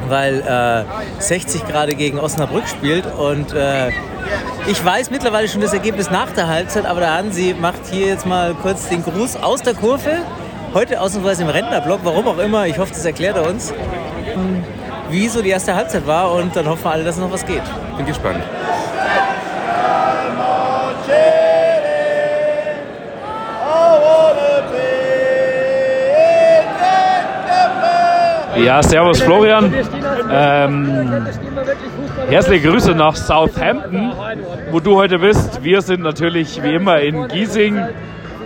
weil 0.09 0.41
äh, 0.41 1.23
60 1.23 1.67
gerade 1.69 1.95
gegen 1.95 2.19
Osnabrück 2.19 2.67
spielt 2.67 3.05
und 3.15 3.53
äh, 3.53 3.91
ich 4.67 4.85
weiß 4.85 5.11
mittlerweile 5.11 5.47
schon 5.47 5.61
das 5.61 5.75
Ergebnis 5.75 6.11
nach 6.11 6.33
der 6.33 6.49
Halbzeit, 6.49 6.87
aber 6.87 7.01
der 7.01 7.15
Hansi 7.15 7.55
macht 7.61 7.87
hier 7.91 8.07
jetzt 8.07 8.27
mal 8.27 8.55
kurz 8.63 8.89
den 8.89 9.05
Gruß 9.05 9.37
aus 9.37 9.63
der 9.63 9.75
Kurve. 9.75 10.11
Heute 10.73 11.01
ausnahmsweise 11.01 11.43
im 11.43 11.51
Rentnerblock, 11.51 12.01
warum 12.03 12.27
auch 12.27 12.39
immer. 12.39 12.67
Ich 12.67 12.79
hoffe, 12.79 12.93
das 12.93 13.05
erklärt 13.05 13.37
er 13.37 13.49
uns, 13.49 13.73
wie 15.11 15.29
so 15.29 15.43
die 15.43 15.51
erste 15.51 15.75
Halbzeit 15.75 16.07
war 16.07 16.33
und 16.33 16.55
dann 16.57 16.69
hoffen 16.69 16.85
wir 16.85 16.91
alle, 16.91 17.05
dass 17.05 17.17
noch 17.17 17.31
was 17.31 17.45
geht. 17.45 17.63
Bin 17.97 18.07
gespannt. 18.07 18.43
Ja, 28.57 28.83
servus 28.83 29.21
Florian. 29.21 29.75
Ähm, 30.31 31.27
herzliche 32.29 32.69
Grüße 32.69 32.93
nach 32.93 33.17
Southampton, 33.17 34.13
wo 34.71 34.81
du 34.81 34.97
heute 34.97 35.19
bist. 35.19 35.63
Wir 35.63 35.83
sind 35.83 36.03
natürlich 36.03 36.63
wie 36.63 36.75
immer 36.75 37.01
in 37.01 37.29
Giesing 37.29 37.79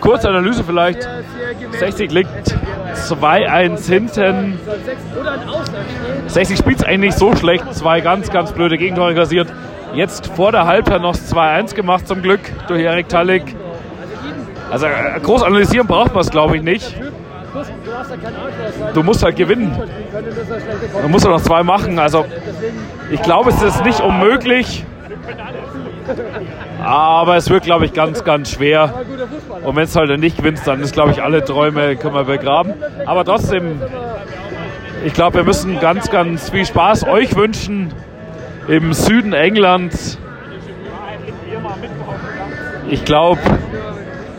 Kurze 0.01 0.29
Analyse 0.29 0.65
vielleicht. 0.65 1.09
60 1.79 2.11
liegt 2.11 2.57
2-1 2.95 3.87
hinten. 3.87 4.59
60 6.27 6.59
spielt 6.59 6.79
es 6.79 6.85
eigentlich 6.85 7.15
so 7.15 7.35
schlecht. 7.37 7.73
Zwei 7.75 8.01
ganz, 8.01 8.31
ganz 8.31 8.53
blöde 8.53 8.79
Gegentore 8.79 9.15
kassiert. 9.15 9.49
Jetzt 9.95 10.27
vor 10.29 10.53
der 10.53 10.67
Halbzeit 10.67 11.01
noch 11.01 11.15
2-1 11.15 11.75
gemacht 11.75 12.07
zum 12.07 12.23
Glück 12.23 12.41
durch 12.69 12.83
Erik 12.83 13.09
Talik. 13.09 13.55
Also 14.71 14.87
äh, 14.87 15.19
groß 15.23 15.43
analysieren 15.43 15.87
braucht 15.87 16.13
man 16.13 16.21
es 16.21 16.31
glaube 16.31 16.57
ich 16.57 16.63
nicht. 16.63 16.95
Du 18.95 19.03
musst 19.03 19.23
halt 19.23 19.37
gewinnen. 19.37 19.77
Du 21.03 21.09
musst 21.09 21.25
noch 21.25 21.41
zwei 21.41 21.63
machen. 21.63 21.99
Also 21.99 22.27
ich 23.11 23.23
glaube, 23.23 23.51
es 23.51 23.63
ist 23.63 23.85
nicht 23.85 24.01
unmöglich. 24.01 24.85
Aber 26.83 27.37
es 27.37 27.51
wird, 27.51 27.65
glaube 27.65 27.85
ich, 27.85 27.93
ganz, 27.93 28.25
ganz 28.25 28.53
schwer. 28.53 28.95
Und 29.65 29.77
wenn 29.77 29.85
es 29.85 29.97
halt 29.97 30.19
nicht 30.19 30.37
gewinnt, 30.39 30.61
dann 30.65 30.81
ist, 30.81 30.93
glaube 30.93 31.11
ich, 31.11 31.23
alle 31.23 31.45
Träume 31.45 31.97
können 31.97 32.15
wir 32.15 32.25
begraben. 32.25 32.75
Aber 33.07 33.25
trotzdem, 33.25 33.81
ich 35.05 35.13
glaube, 35.13 35.39
wir 35.39 35.45
müssen 35.45 35.81
ganz, 35.81 36.11
ganz 36.11 36.51
viel 36.51 36.67
Spaß 36.67 37.07
euch 37.07 37.37
wünschen 37.37 37.93
im 38.69 38.93
Süden 38.93 39.33
Englands. 39.33 40.19
Ich 42.89 43.05
glaube, 43.05 43.41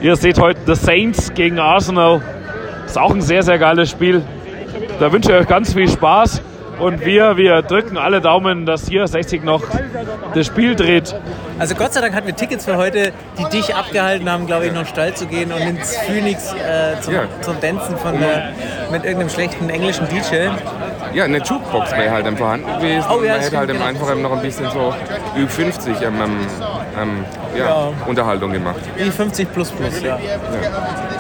ihr 0.01 0.15
seht 0.15 0.39
heute 0.39 0.59
The 0.65 0.75
Saints 0.75 1.33
gegen 1.33 1.59
Arsenal. 1.59 2.21
Ist 2.85 2.97
auch 2.97 3.13
ein 3.13 3.21
sehr, 3.21 3.43
sehr 3.43 3.59
geiles 3.59 3.91
Spiel. 3.91 4.23
Da 4.99 5.11
wünsche 5.11 5.31
ich 5.31 5.38
euch 5.38 5.47
ganz 5.47 5.73
viel 5.73 5.88
Spaß. 5.88 6.41
Und 6.79 7.05
wir, 7.05 7.36
wir 7.38 7.62
drücken 7.62 7.98
alle 7.98 8.21
Daumen, 8.21 8.65
dass 8.65 8.88
hier 8.88 9.05
60 9.07 9.43
noch 9.43 9.62
das 10.33 10.48
Spiel 10.48 10.75
dreht. 10.75 11.13
Also 11.57 11.75
Gott 11.75 11.93
sei 11.93 12.00
Dank 12.01 12.15
hatten 12.15 12.27
wir 12.27 12.36
Tickets 12.36 12.63
für 12.65 12.77
heute, 12.77 13.12
die 13.38 13.43
dich 13.57 13.75
abgehalten 13.75 14.29
haben, 14.31 14.48
glaube 14.48 14.67
ich, 14.67 14.74
noch 14.74 14.86
steil 14.86 15.13
zu 15.13 15.25
gehen 15.25 15.51
und 15.51 15.59
ins 15.59 15.98
Phoenix 15.98 16.53
äh, 16.53 17.00
zum, 17.01 17.13
Ja. 17.13 17.24
zum 17.41 17.59
Dancen 17.59 17.98
von, 17.98 18.15
äh, 18.15 18.51
mit 18.91 19.03
irgendeinem 19.03 19.29
schlechten 19.29 19.69
englischen 19.69 20.07
DJ. 20.07 20.48
Ja, 21.13 21.25
eine 21.25 21.39
Jukebox 21.39 21.91
wäre 21.91 22.12
halt 22.12 22.25
dann 22.25 22.38
vorhanden 22.38 22.67
gewesen. 22.79 23.05
Oh 23.09 23.21
ja, 23.24 23.33
Man 23.33 23.41
hätte 23.41 23.57
halt 23.57 23.71
genau. 23.71 23.86
einfach 23.86 24.15
noch 24.15 24.31
ein 24.31 24.41
bisschen 24.41 24.69
so 24.71 24.93
Ü50 25.36 26.01
ähm, 26.01 26.13
ähm, 26.21 26.48
ähm, 27.01 27.25
ja, 27.57 27.65
Ja. 27.65 27.91
Unterhaltung 28.07 28.53
gemacht. 28.53 28.79
Wie 28.95 29.09
50 29.09 29.51
plus 29.51 29.71
plus, 29.71 30.01
ja. 30.01 30.17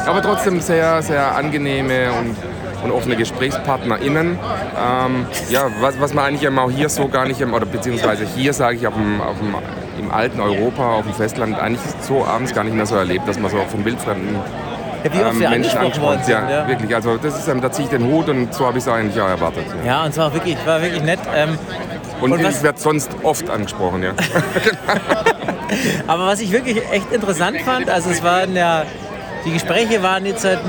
Aber 0.05 0.21
trotzdem 0.21 0.61
sehr, 0.61 1.01
sehr 1.01 1.35
angenehme 1.35 2.11
und, 2.13 2.35
und 2.83 2.91
offene 2.91 3.15
GesprächspartnerInnen. 3.15 4.37
Ähm, 4.37 5.25
ja, 5.49 5.67
was, 5.79 5.99
was 5.99 6.13
man 6.13 6.25
eigentlich 6.25 6.43
eben 6.43 6.57
auch 6.59 6.71
hier 6.71 6.89
so 6.89 7.07
gar 7.07 7.25
nicht, 7.25 7.43
oder 7.43 7.65
beziehungsweise 7.65 8.25
hier 8.25 8.53
sage 8.53 8.77
ich 8.77 8.87
auf 8.87 8.93
dem, 8.93 9.21
auf 9.21 9.37
dem, 9.37 9.55
im 9.99 10.11
alten 10.11 10.39
Europa, 10.39 10.95
auf 10.95 11.05
dem 11.05 11.13
Festland, 11.13 11.59
eigentlich 11.59 11.81
so 12.01 12.25
abends 12.25 12.53
gar 12.53 12.63
nicht 12.63 12.75
mehr 12.75 12.85
so 12.85 12.95
erlebt, 12.95 13.27
dass 13.27 13.39
man 13.39 13.51
so 13.51 13.57
von 13.69 13.83
wildfremden 13.85 14.35
ja 15.03 15.13
wie 15.13 15.19
oft 15.19 15.33
ähm, 15.33 15.39
wir 15.39 15.49
Menschen 15.49 15.77
angesprochen 15.77 16.23
sind. 16.23 16.49
Ja, 16.49 16.67
wirklich. 16.67 16.95
Also 16.95 17.17
das 17.17 17.37
ist, 17.39 17.47
ähm, 17.47 17.61
da 17.61 17.71
ziehe 17.71 17.85
ich 17.85 17.91
den 17.91 18.05
Hut 18.05 18.29
und 18.29 18.53
so 18.53 18.65
habe 18.65 18.77
ich 18.77 18.83
es 18.83 18.89
eigentlich 18.89 19.21
auch 19.21 19.27
erwartet. 19.27 19.65
Ja. 19.83 19.91
Ja, 19.91 20.05
und 20.05 20.13
zwar 20.13 20.33
wirklich, 20.33 20.57
war 20.65 20.81
wirklich 20.81 21.03
nett. 21.03 21.19
Ähm, 21.35 21.57
Und, 22.21 22.33
Und 22.33 22.41
ich 22.41 22.63
werde 22.63 22.79
sonst 22.79 23.09
oft 23.23 23.49
angesprochen, 23.49 24.03
ja. 24.03 24.11
aber 26.07 26.27
was 26.27 26.41
ich 26.41 26.51
wirklich 26.51 26.77
echt 26.91 27.11
interessant 27.13 27.61
fand, 27.61 27.89
also 27.89 28.09
es 28.09 28.21
waren 28.23 28.55
ja, 28.55 28.83
die 29.45 29.51
Gespräche 29.51 30.03
waren 30.03 30.25
jetzt 30.25 30.43
halt 30.45 30.59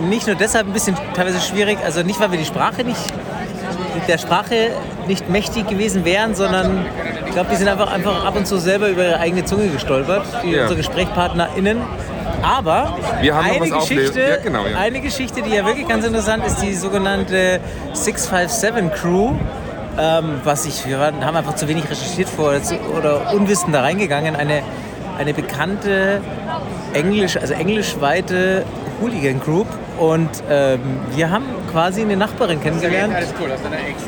nicht 0.00 0.26
nur 0.26 0.36
deshalb 0.36 0.66
ein 0.66 0.72
bisschen 0.72 0.96
teilweise 1.14 1.40
schwierig, 1.40 1.78
also 1.84 2.02
nicht, 2.02 2.18
weil 2.20 2.30
wir 2.32 2.38
die 2.38 2.44
Sprache 2.44 2.84
nicht, 2.84 3.00
der 4.06 4.18
Sprache 4.18 4.70
nicht 5.06 5.28
mächtig 5.28 5.66
gewesen 5.68 6.04
wären, 6.04 6.34
sondern 6.34 6.86
ich 7.26 7.32
glaube, 7.32 7.48
die 7.50 7.56
sind 7.56 7.68
einfach, 7.68 7.92
einfach 7.92 8.24
ab 8.24 8.36
und 8.36 8.46
zu 8.46 8.58
selber 8.58 8.88
über 8.88 9.04
ihre 9.04 9.20
eigene 9.20 9.44
Zunge 9.44 9.68
gestolpert, 9.68 10.24
die, 10.44 10.52
Ja. 10.52 10.62
unsere 10.62 10.76
GesprächspartnerInnen. 10.78 11.78
Aber 12.42 12.96
Wir 13.20 13.34
haben 13.34 13.46
noch 13.48 13.56
eine. 13.56 13.68
Geschichte, 13.70 14.20
Ja, 14.20 14.36
genau, 14.36 14.64
ja. 14.66 14.78
eine 14.78 15.00
Geschichte, 15.00 15.42
die 15.42 15.50
ja 15.50 15.66
wirklich 15.66 15.88
ganz 15.88 16.06
interessant 16.06 16.46
ist, 16.46 16.62
die 16.62 16.72
sogenannte 16.74 17.60
657 17.92 18.92
Crew. 19.00 19.32
Ähm, 20.00 20.40
was 20.44 20.64
ich, 20.64 20.86
wir 20.86 21.00
waren, 21.00 21.24
haben 21.24 21.36
einfach 21.36 21.56
zu 21.56 21.66
wenig 21.66 21.82
recherchiert 21.90 22.28
vor 22.28 22.50
oder, 22.50 22.62
zu, 22.62 22.76
oder 22.96 23.32
unwissend 23.34 23.74
da 23.74 23.80
reingegangen. 23.80 24.36
Eine, 24.36 24.62
eine 25.18 25.34
bekannte 25.34 26.20
englisch, 26.92 27.36
also 27.36 27.54
englischweite 27.54 28.64
Hooligan 29.00 29.40
Group. 29.40 29.66
Und 29.98 30.28
ähm, 30.48 30.80
wir 31.14 31.30
haben 31.30 31.44
quasi 31.72 32.02
eine 32.02 32.16
Nachbarin 32.16 32.60
kennengelernt, 32.62 33.14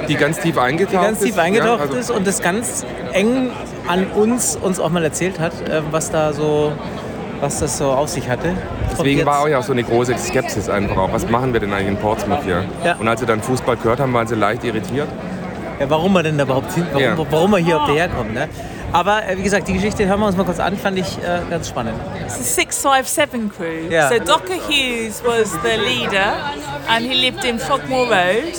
Die 0.09 0.15
ganz 0.15 0.39
tief 0.39 0.57
eingetaucht 0.57 0.93
die 0.93 0.97
ganz 1.07 1.19
tief 1.19 1.31
ist. 1.31 1.39
eingetaucht 1.39 1.79
ja, 1.81 1.85
also, 1.87 1.97
ist 1.97 2.11
und 2.11 2.27
das 2.27 2.41
ganz 2.41 2.87
eng 3.13 3.51
an 3.89 4.07
uns, 4.07 4.57
uns 4.57 4.79
auch 4.79 4.91
mal 4.91 5.03
erzählt 5.03 5.41
hat, 5.41 5.53
ähm, 5.69 5.85
was 5.91 6.11
da 6.13 6.33
so, 6.33 6.73
was 7.41 7.59
das 7.59 7.79
so 7.79 7.87
auf 7.91 8.09
sich 8.09 8.29
hatte. 8.29 8.53
Deswegen 8.93 9.27
war 9.27 9.41
auch 9.41 9.49
ja 9.49 9.63
so 9.63 9.73
eine 9.73 9.83
große 9.83 10.17
Skepsis 10.17 10.69
einfach 10.69 10.97
auch. 10.97 11.13
Was 11.13 11.29
machen 11.29 11.53
wir 11.53 11.61
denn 11.61 11.73
eigentlich 11.73 11.89
in 11.89 11.97
Portsmouth 11.97 12.45
hier? 12.45 12.65
Ja. 12.85 12.95
Und 12.95 13.09
als 13.09 13.21
sie 13.21 13.27
dann 13.27 13.43
Fußball 13.43 13.77
gehört 13.77 13.99
haben, 13.99 14.13
waren 14.15 14.27
sie 14.29 14.37
leicht 14.37 14.63
irritiert. 14.63 15.09
Ja, 15.81 15.89
warum 15.89 16.13
wir 16.13 16.23
denn 16.23 16.37
da 16.37 16.45
überhaupt 16.45 16.73
hin, 16.75 16.87
warum, 16.93 17.03
Ja. 17.03 17.17
warum 17.31 17.51
wir 17.53 17.59
hier 17.59 17.77
überhaupt 17.77 17.93
herkommen. 17.99 18.35
Ne? 18.35 18.49
Aber 18.93 19.27
äh, 19.27 19.37
wie 19.39 19.43
gesagt, 19.43 19.67
die 19.67 19.73
Geschichte 19.73 20.07
hören 20.07 20.21
wir 20.21 20.27
uns 20.27 20.37
mal 20.37 20.45
kurz 20.45 20.61
an, 20.61 20.77
fand 20.77 20.99
ich 20.99 21.17
äh, 21.19 21.41
ganz 21.49 21.69
spannend. 21.69 21.99
It's 22.23 22.37
the 22.37 22.45
657 22.45 23.49
crew. 23.51 23.89
Yeah. 23.91 24.09
So 24.11 24.19
Docker 24.19 24.55
Hughes 24.69 25.23
was 25.25 25.53
the 25.63 25.77
leader 25.79 26.35
and 26.89 27.07
he 27.07 27.15
lived 27.15 27.45
in 27.45 27.59
Frogmore 27.59 28.07
Road. 28.11 28.55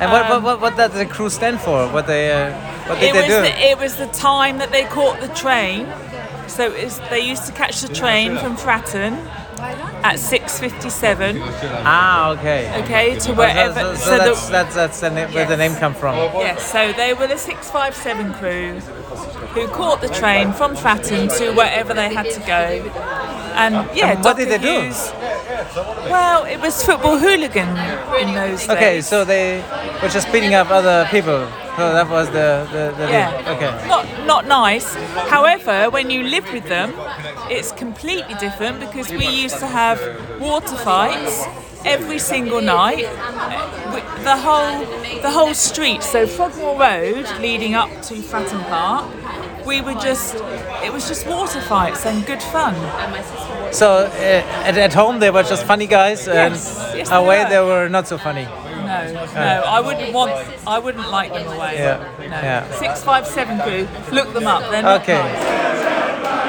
And 0.00 0.10
what, 0.10 0.28
what, 0.28 0.42
what, 0.42 0.60
what 0.60 0.76
does 0.76 0.92
the 0.98 1.06
crew 1.06 1.30
stand 1.30 1.60
for? 1.60 1.86
What 1.92 2.06
they, 2.08 2.32
uh, 2.32 2.50
what 2.88 2.98
did 2.98 3.10
It 3.10 3.12
they 3.12 3.20
was, 3.20 3.28
do? 3.28 3.42
the, 3.42 3.70
it 3.70 3.78
was 3.78 3.94
the 3.96 4.06
time 4.08 4.58
that 4.58 4.72
they 4.72 4.82
caught 4.84 5.20
the 5.20 5.28
train. 5.28 5.86
So 6.48 6.64
it 6.64 6.84
was, 6.84 7.00
they 7.08 7.20
used 7.20 7.46
to 7.46 7.52
catch 7.52 7.80
the 7.82 7.94
train 7.94 8.36
from 8.38 8.56
Fratton 8.56 9.16
at 9.62 10.16
6.57, 10.16 11.40
ah, 11.84 12.30
okay. 12.32 12.82
okay, 12.82 13.18
to 13.20 13.32
wherever. 13.34 13.80
so, 13.80 13.94
so 13.94 14.04
so 14.04 14.18
that's, 14.18 14.46
the, 14.46 14.52
that's, 14.52 14.74
that's 14.74 15.00
the 15.00 15.10
na- 15.10 15.28
where 15.32 15.46
the 15.46 15.56
name 15.56 15.74
come 15.76 15.94
from. 15.94 16.16
yes, 16.16 16.70
so 16.70 16.92
they 16.92 17.14
were 17.14 17.26
the 17.28 17.38
657 17.38 18.34
crew 18.34 18.80
who 19.54 19.68
caught 19.68 20.00
the 20.00 20.08
train 20.08 20.52
from 20.52 20.74
Fratton 20.74 21.28
to 21.38 21.52
wherever 21.52 21.94
they 21.94 22.12
had 22.12 22.26
to 22.30 22.40
go. 22.40 22.90
And 23.54 23.74
yeah, 23.96 24.12
And 24.12 24.24
what 24.24 24.36
did 24.36 24.48
Docker 24.48 24.58
they 24.58 24.64
do? 24.64 24.82
Hughes- 24.86 25.12
Well, 26.10 26.44
it 26.44 26.58
was 26.60 26.82
football 26.82 27.18
hooligan 27.18 27.68
in 28.18 28.34
those 28.34 28.60
days. 28.66 28.70
Okay, 28.70 29.00
so 29.02 29.24
they 29.24 29.62
were 30.02 30.08
just 30.08 30.32
beating 30.32 30.54
up 30.54 30.70
other 30.70 31.06
people. 31.10 31.46
So 31.76 31.92
that 31.94 32.08
was 32.08 32.26
the, 32.28 32.68
the, 32.72 32.94
the 32.98 33.10
Yeah. 33.10 33.52
Okay. 33.54 33.88
Not 33.88 34.04
not 34.26 34.46
nice. 34.46 34.94
However, 35.30 35.88
when 35.90 36.10
you 36.10 36.22
live 36.22 36.46
with 36.52 36.66
them, 36.68 36.92
it's 37.50 37.72
completely 37.72 38.34
different 38.34 38.80
because 38.80 39.10
we 39.10 39.26
used 39.44 39.58
to 39.60 39.66
have 39.66 39.98
water 40.40 40.76
fights 40.76 41.44
every 41.84 42.18
single 42.18 42.60
night. 42.60 43.06
The 44.24 44.36
whole 44.36 44.84
the 45.22 45.30
whole 45.30 45.54
street, 45.54 46.02
so 46.02 46.26
Frogmore 46.26 46.78
Road 46.78 47.26
leading 47.40 47.74
up 47.74 47.90
to 48.08 48.14
Fratton 48.14 48.62
Park, 48.68 49.04
we 49.66 49.80
were 49.80 49.94
just 49.94 50.34
it 50.84 50.92
was 50.92 51.08
just 51.08 51.26
water 51.26 51.60
fights 51.62 52.04
and 52.06 52.24
good 52.26 52.42
fun. 52.42 52.74
So 53.72 53.86
uh, 54.06 54.68
at, 54.68 54.76
at 54.76 54.92
home 54.92 55.18
they 55.20 55.30
were 55.30 55.42
just 55.42 55.64
funny 55.64 55.86
guys, 55.86 56.28
and 56.28 56.54
Yes, 56.54 56.92
yes, 56.96 57.08
they 57.08 57.16
away 57.16 57.42
were. 57.44 57.48
they 57.50 57.60
were 57.60 57.88
not 57.88 58.06
so 58.08 58.18
funny. 58.18 58.46
No, 59.10 59.24
no, 59.34 59.62
I 59.66 59.80
wouldn't 59.80 60.12
want 60.12 60.32
I 60.66 60.78
wouldn't 60.78 61.10
like 61.10 61.32
them 61.32 61.46
away. 61.48 61.74
Yeah, 61.78 61.98
No. 62.18 62.36
yeah. 62.42 62.62
Six 62.78 63.02
five 63.02 63.26
seven 63.26 63.58
crew. 63.60 63.86
Look 64.10 64.32
them 64.34 64.46
up. 64.46 64.62
They're 64.70 64.82
not 64.82 65.00
Okay. 65.02 65.18
nice. 65.18 66.42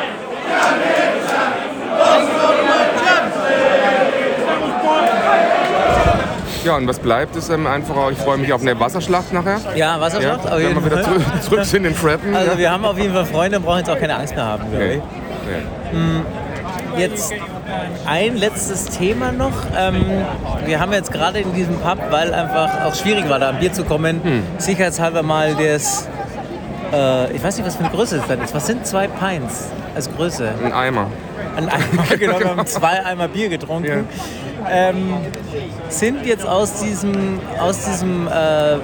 Ja, 6.66 6.78
und 6.78 6.88
was 6.88 7.00
bleibt, 7.00 7.36
ist 7.36 7.50
ähm, 7.50 7.68
einfach 7.68 8.10
ich 8.12 8.18
freue 8.18 8.38
mich 8.38 8.54
auf 8.54 8.62
eine 8.62 8.80
Wasserschlacht 8.80 9.34
nachher. 9.34 9.60
Ja, 9.76 9.96
Ja, 9.96 10.00
Wasserschlacht, 10.02 10.46
auf 10.48 10.52
wenn 10.58 10.62
jeden 10.62 10.76
wir 10.76 10.86
wieder 10.92 11.04
zurück, 11.04 11.22
zurück 11.42 11.66
sind 11.66 11.84
in 11.86 11.94
Fratton. 11.94 12.34
Also 12.34 12.52
ja. 12.52 12.58
wir 12.58 12.72
haben 12.72 12.86
auf 12.86 12.98
jeden 12.98 13.14
Fall 13.14 13.26
Freunde 13.26 13.58
und 13.58 13.66
brauchen 13.66 13.80
jetzt 13.80 13.90
auch 13.90 14.00
keine 14.00 14.16
Angst 14.16 14.34
mehr 14.34 14.46
haben, 14.46 14.70
glaube 14.70 14.86
ich. 14.86 15.02
Nee. 15.92 17.02
Jetzt 17.02 17.34
ein 18.06 18.36
letztes 18.36 18.86
Thema 18.86 19.32
noch. 19.32 19.51
Ähm, 19.77 20.03
wir 20.65 20.80
haben 20.80 20.92
jetzt 20.94 21.12
gerade 21.12 21.39
in 21.39 21.53
diesem 21.53 21.77
Pub, 21.80 21.98
weil 22.10 22.34
einfach 22.34 22.86
auch 22.86 22.96
schwierig 22.96 23.30
war, 23.30 23.39
da 23.39 23.50
an 23.50 23.60
Bier 23.60 23.74
zu 23.74 23.84
kommen, 23.84 24.22
Hm. 24.24 24.44
sicherheitshalber 24.58 25.24
mal 25.24 25.56
das, 25.56 26.08
äh, 26.94 27.32
ich 27.36 27.44
weiß 27.44 27.58
nicht, 27.58 27.65
was 27.65 27.75
für 27.75 27.84
eine 27.84 27.94
Größe 27.94 28.22
dann 28.27 28.42
ist. 28.42 28.53
Was 28.53 28.68
sind 28.68 28.86
zwei 28.86 29.08
Pints 29.08 29.68
als 29.96 30.10
Größe? 30.13 30.50
Ein 30.63 30.74
Eimer. 30.74 31.08
Ein 31.56 31.70
Eimer, 31.70 32.03
genau, 32.20 32.39
wir 32.39 32.50
haben 32.50 32.65
zwei 32.65 33.06
Eimer 33.06 33.27
Bier 33.27 33.50
getrunken. 33.50 34.08
Ähm, 34.70 35.13
sind 35.89 36.25
jetzt 36.25 36.48
aus 36.48 36.82
diesem, 36.82 37.39
aus 37.60 37.86
diesem 37.86 38.27
äh, 38.27 38.77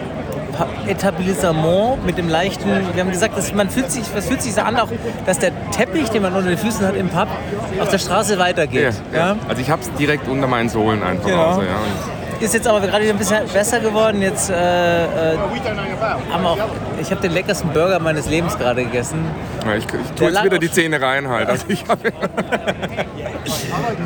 Etablissement 0.87 2.05
mit 2.05 2.17
dem 2.17 2.29
leichten, 2.29 2.69
wir 2.93 3.01
haben 3.03 3.11
gesagt, 3.11 3.37
dass 3.37 3.53
man 3.53 3.69
fühlt 3.69 3.91
sich, 3.91 4.03
was 4.13 4.25
fühlt 4.25 4.41
sich 4.41 4.53
so 4.53 4.61
an, 4.61 4.75
auch, 4.77 4.89
dass 5.25 5.39
der 5.39 5.51
Teppich, 5.71 6.09
den 6.09 6.21
man 6.23 6.33
unter 6.35 6.49
den 6.49 6.57
Füßen 6.57 6.85
hat 6.85 6.95
im 6.95 7.09
Pub, 7.09 7.27
auf 7.79 7.89
der 7.89 7.97
Straße 7.99 8.33
Ja, 8.33 8.39
weitergeht. 8.39 8.93
ja. 9.13 9.35
Also 9.47 9.61
ich 9.61 9.69
habe 9.69 9.81
es 9.81 9.91
direkt 9.93 10.27
unter 10.27 10.47
meinen 10.47 10.69
Sohlen 10.69 11.03
einfach. 11.03 11.27
Genau. 11.27 11.47
Also, 11.47 11.61
ja. 11.61 11.67
Ist 12.39 12.53
jetzt 12.53 12.67
aber 12.67 12.79
gerade 12.81 13.03
wieder 13.03 13.13
ein 13.13 13.17
bisschen 13.17 13.45
besser 13.51 13.79
geworden. 13.79 14.21
Jetzt 14.21 14.49
äh, 14.49 14.53
äh, 14.53 15.37
haben 16.31 16.43
wir 16.43 16.49
auch, 16.49 16.57
ich 17.01 17.11
habe 17.11 17.21
den 17.21 17.33
leckersten 17.33 17.69
Burger 17.71 17.99
meines 17.99 18.29
Lebens 18.29 18.57
gerade 18.57 18.83
gegessen. 18.83 19.25
Ja, 19.65 19.75
ich, 19.75 19.83
ich 19.85 20.11
tue 20.15 20.29
jetzt 20.29 20.43
wieder 20.43 20.57
die 20.59 20.71
Zähne 20.71 21.01
rein 21.01 21.27
halt. 21.27 21.49
Also 21.49 21.65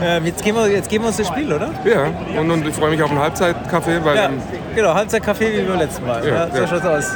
Ähm, 0.01 0.25
jetzt, 0.25 0.43
gehen 0.43 0.55
wir, 0.55 0.67
jetzt 0.67 0.89
geben 0.89 1.03
wir 1.03 1.07
uns 1.09 1.17
das 1.17 1.27
Spiel, 1.27 1.51
oder? 1.51 1.69
ja, 1.85 2.07
und, 2.39 2.51
und 2.51 2.67
ich 2.67 2.75
freue 2.75 2.91
mich 2.91 3.01
auf 3.01 3.09
einen 3.09 3.19
Halbzeitkaffee, 3.19 3.99
weil 4.03 4.15
Ja, 4.15 4.29
genau. 4.75 4.93
Halbzeit-Kaffee 4.93 5.57
wie 5.57 5.61
beim 5.63 5.79
letzten 5.79 6.05
Mal. 6.05 6.25
Ja, 6.25 6.47
Ja, 6.47 6.49
so 6.51 6.67
schaut's 6.67 6.85
aus. 6.85 7.11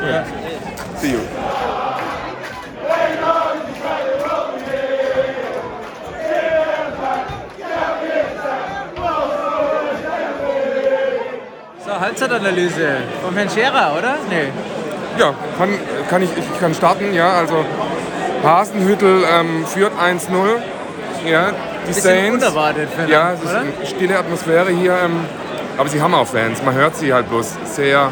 See 1.00 1.12
you. 1.12 1.20
So, 12.18 12.26
Halbzeitanalyse 12.26 12.88
vom 13.24 13.36
Herrn 13.36 13.50
Scherer, 13.50 13.96
oder? 13.98 14.16
Nee. 14.30 14.50
Ja, 15.20 15.34
kann, 15.58 15.70
kann 16.10 16.22
ich, 16.24 16.30
ich 16.38 16.60
kann 16.60 16.74
starten, 16.74 17.14
ja. 17.14 17.30
Also 17.34 17.64
Hasenhüttel 18.44 19.24
ähm, 19.40 19.66
führt 19.66 19.92
1-0. 19.94 20.28
Ja, 21.30 21.48
die 21.84 21.88
Bisschen 21.88 22.02
Saints. 22.04 22.46
unerwartet, 22.46 22.90
für 22.96 23.12
Ja, 23.12 23.34
es 23.34 23.42
ist 23.42 23.50
oder? 23.50 23.60
eine 23.62 23.86
stille 23.86 24.18
Atmosphäre 24.20 24.70
hier. 24.72 24.94
Ähm, 25.04 25.20
aber 25.78 25.90
sie 25.90 26.02
haben 26.02 26.14
auch 26.14 26.28
Fans. 26.28 26.62
Man 26.64 26.74
hört 26.76 26.96
sie 26.96 27.14
halt 27.14 27.30
bloß 27.30 27.56
sehr 27.66 28.00
Also, 28.00 28.12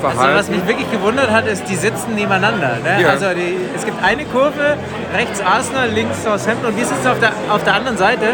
verhalten. 0.00 0.38
was 0.38 0.48
mich 0.48 0.66
wirklich 0.66 0.90
gewundert 0.90 1.30
hat, 1.30 1.46
ist, 1.46 1.64
die 1.68 1.76
sitzen 1.76 2.14
nebeneinander. 2.14 2.78
Ne? 2.82 3.02
Ja. 3.02 3.08
Also 3.10 3.26
die, 3.34 3.56
es 3.76 3.84
gibt 3.84 4.02
eine 4.02 4.24
Kurve, 4.26 4.76
rechts 5.14 5.40
Arsenal, 5.42 5.88
links 5.90 6.22
Southampton 6.22 6.70
und 6.70 6.76
wir 6.76 6.84
sitzen 6.86 7.06
auf 7.08 7.18
der, 7.20 7.32
auf 7.50 7.62
der 7.64 7.74
anderen 7.74 7.96
Seite. 7.98 8.26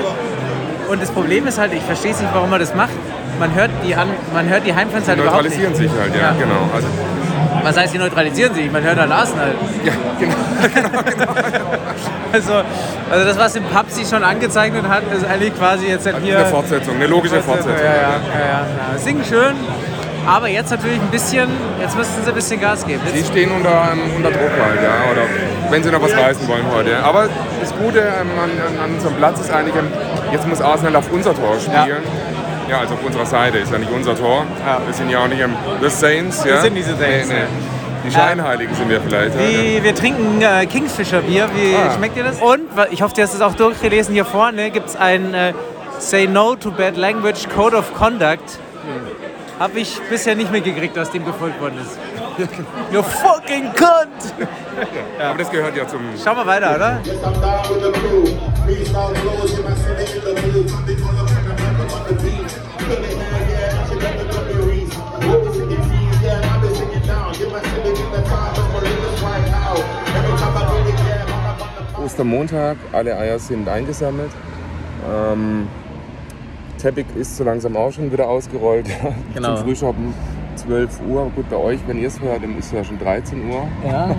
Und 0.88 1.00
das 1.02 1.10
Problem 1.10 1.46
ist 1.46 1.58
halt, 1.58 1.72
ich 1.72 1.82
verstehe 1.82 2.10
nicht, 2.12 2.28
warum 2.32 2.50
man 2.50 2.58
das 2.60 2.74
macht. 2.74 2.90
Man 3.40 3.54
hört 3.54 3.70
die, 3.84 3.94
an, 3.94 4.06
man 4.34 4.48
hört 4.48 4.64
die 4.66 4.74
Heimfans 4.74 5.08
halt 5.08 5.18
überhaupt 5.18 5.42
nicht. 5.44 5.56
neutralisieren 5.58 5.74
sich 5.74 6.00
halt, 6.00 6.14
ja, 6.14 6.20
Ja. 6.28 6.32
genau. 6.38 6.68
Also, 6.74 6.86
Was 7.64 7.76
heißt, 7.76 7.94
die 7.94 7.98
neutralisieren 7.98 8.54
sich? 8.54 8.70
Man 8.70 8.82
hört 8.82 8.98
halt 8.98 9.10
Arsenal. 9.10 9.54
ja, 9.84 9.92
genau. 10.18 10.36
Also, 12.32 12.52
also 13.10 13.24
das, 13.26 13.36
was 13.38 13.56
im 13.56 13.64
Pub 13.64 13.90
sich 13.90 14.08
schon 14.08 14.22
angezeichnet 14.22 14.84
hat, 14.88 15.02
ist 15.12 15.24
eigentlich 15.24 15.52
quasi 15.58 15.86
jetzt 15.88 16.06
halt 16.06 16.18
hier... 16.22 16.38
Eine 16.38 16.46
Fortsetzung, 16.46 16.94
eine 16.94 17.08
logische 17.08 17.42
Fortsetzung. 17.42 17.72
Ja, 17.76 17.84
ja, 17.84 17.92
ja, 17.92 18.08
ja, 18.38 18.92
ja. 18.92 18.98
Singen 18.98 19.24
schön, 19.24 19.56
aber 20.26 20.46
jetzt 20.48 20.70
natürlich 20.70 21.00
ein 21.00 21.08
bisschen, 21.10 21.48
jetzt 21.80 21.96
müssten 21.96 22.22
sie 22.22 22.28
ein 22.28 22.34
bisschen 22.36 22.60
Gas 22.60 22.86
geben. 22.86 23.00
Sie 23.12 23.18
Jetzt, 23.18 23.30
stehen 23.30 23.50
unter, 23.50 23.88
ähm, 23.92 24.14
unter 24.16 24.30
Druck 24.30 24.50
halt, 24.64 24.80
ja. 24.80 25.10
Oder 25.10 25.22
wenn 25.70 25.82
sie 25.82 25.90
noch 25.90 26.00
was 26.02 26.16
reißen 26.16 26.46
wollen 26.46 26.64
heute. 26.72 27.02
Aber 27.02 27.28
das 27.60 27.74
Gute 27.74 27.98
ähm, 27.98 28.28
an, 28.38 28.50
an, 28.76 28.84
an 28.84 28.94
unserem 28.94 29.14
Platz 29.16 29.40
ist 29.40 29.52
eigentlich, 29.52 29.74
ähm, 29.74 29.88
jetzt 30.30 30.46
muss 30.46 30.60
Arsenal 30.60 30.94
auf 30.96 31.10
unser 31.10 31.34
Tor 31.34 31.58
spielen. 31.58 31.74
Ja, 31.88 31.96
also 32.78 32.94
auf 32.94 33.04
unserer 33.04 33.26
Seite 33.26 33.58
ist 33.58 33.72
ja 33.72 33.78
nicht 33.78 33.90
unser 33.90 34.14
Tor. 34.16 34.44
Ja. 34.66 34.80
Wir 34.84 34.94
sind 34.94 35.10
ja 35.10 35.22
auch 35.24 35.28
nicht 35.28 35.40
im 35.40 35.54
The 35.82 35.88
Saints. 35.88 36.44
Ja? 36.44 36.60
sind 36.60 36.74
diese 36.74 36.96
Saints, 36.96 37.28
Nee, 37.28 37.34
nee. 37.34 37.40
ja. 37.40 37.46
Die 38.06 38.10
Scheinheiligen 38.10 38.74
sind 38.74 38.88
wir 38.88 39.00
vielleicht. 39.00 39.34
ja, 39.38 39.42
ja. 39.42 39.84
wir 39.84 39.94
trinken 39.94 40.40
äh, 40.40 40.64
Kingfisher 40.66 41.20
Bier, 41.20 41.48
wie 41.54 41.74
Ah. 41.74 41.92
schmeckt 41.94 42.16
dir 42.16 42.24
das? 42.24 42.40
Und, 42.40 42.62
ich 42.90 43.02
hoffe, 43.02 43.14
du 43.14 43.22
hast 43.22 43.34
es 43.34 43.40
auch 43.42 43.54
durchgelesen, 43.54 44.14
hier 44.14 44.24
vorne 44.24 44.70
gibt 44.70 44.88
es 44.88 44.96
ein 44.96 45.34
äh, 45.34 45.52
Say 45.98 46.26
No 46.26 46.54
to 46.54 46.70
Bad 46.70 46.96
Language 46.96 47.46
Code 47.54 47.76
of 47.76 47.92
Conduct. 47.94 48.58
Habe 49.58 49.80
ich 49.80 50.00
bisher 50.08 50.34
nicht 50.34 50.50
mehr 50.50 50.62
gekriegt, 50.62 50.98
aus 50.98 51.10
dem 51.10 51.26
gefolgt 51.26 51.60
worden 51.60 51.78
ist. 51.82 51.98
You 52.90 53.02
fucking 53.02 53.70
cunt! 53.74 54.32
Aber 55.22 55.36
das 55.36 55.50
gehört 55.50 55.76
ja 55.76 55.86
zum. 55.86 56.00
Schauen 56.24 56.36
wir 56.38 56.46
weiter, 56.46 56.74
oder? 56.76 57.00
Yes, 57.04 57.18
Ostermontag, 72.04 72.76
alle 72.92 73.16
Eier 73.16 73.38
sind 73.38 73.68
eingesammelt. 73.68 74.30
Ähm, 75.08 75.68
Teppich 76.78 77.06
ist 77.16 77.36
so 77.36 77.44
langsam 77.44 77.76
auch 77.76 77.92
schon 77.92 78.10
wieder 78.12 78.28
ausgerollt. 78.28 78.86
Genau. 79.34 79.56
Zum 79.56 79.64
Frühschoppen 79.64 80.14
12 80.56 81.00
Uhr. 81.08 81.30
Gut, 81.36 81.48
bei 81.48 81.56
euch, 81.56 81.78
wenn 81.86 81.98
ihr 81.98 82.08
es 82.08 82.20
hört, 82.20 82.42
dann 82.42 82.58
ist 82.58 82.66
es 82.66 82.72
ja 82.72 82.84
schon 82.84 82.98
13 82.98 83.48
Uhr. 83.48 83.68
Ja, 83.86 84.14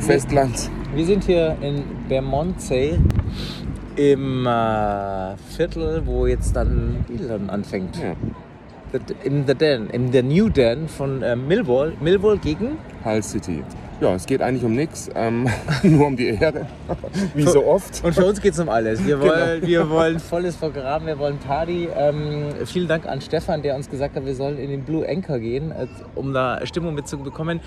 Festland. 0.00 0.70
Wir 0.94 1.04
sind 1.04 1.24
hier 1.24 1.56
in 1.60 1.82
Bermondsey 2.08 2.98
im 3.96 4.46
äh, 4.46 5.36
Viertel, 5.56 6.02
wo 6.06 6.26
jetzt 6.26 6.54
dann 6.56 7.04
Wiesbaden 7.08 7.50
anfängt. 7.50 7.96
Ja. 7.96 8.14
The- 8.92 9.14
In 9.26 9.44
the 9.46 9.54
Den, 9.54 9.88
in 9.90 10.12
der 10.12 10.22
New 10.22 10.48
Den 10.48 10.88
von 10.88 11.22
äh, 11.22 11.34
Millwall. 11.36 11.92
Millwall 12.00 12.38
gegen? 12.38 12.78
Hull 13.04 13.22
City. 13.22 13.62
Ja, 14.00 14.14
es 14.14 14.26
geht 14.26 14.42
eigentlich 14.42 14.64
um 14.64 14.74
nichts, 14.74 15.08
ähm, 15.14 15.48
nur 15.82 16.06
um 16.08 16.16
die 16.16 16.26
Ehre. 16.28 16.66
Wie 17.34 17.42
so 17.42 17.64
oft. 17.64 18.02
Und 18.04 18.12
für 18.12 18.24
uns 18.26 18.40
geht 18.40 18.52
es 18.54 18.58
um 18.60 18.68
alles. 18.68 19.04
Wir 19.04 19.16
Genau. 19.18 19.32
wollen, 19.32 19.62
wir 19.66 19.90
wollen 19.90 20.18
volles 20.20 20.56
Programm, 20.56 21.06
wir 21.06 21.18
wollen 21.18 21.38
Party. 21.38 21.88
Ähm, 21.96 22.46
vielen 22.66 22.88
Dank 22.88 23.06
an 23.06 23.20
Stefan, 23.20 23.62
der 23.62 23.76
uns 23.76 23.88
gesagt 23.88 24.16
hat, 24.16 24.24
wir 24.26 24.34
sollen 24.34 24.58
in 24.58 24.70
den 24.70 24.82
Blue 24.82 25.08
Anchor 25.08 25.38
gehen, 25.38 25.70
äh, 25.70 25.86
um 26.16 26.32
da 26.32 26.64
Stimmung 26.66 26.94
mitzubekommen. 26.94 27.60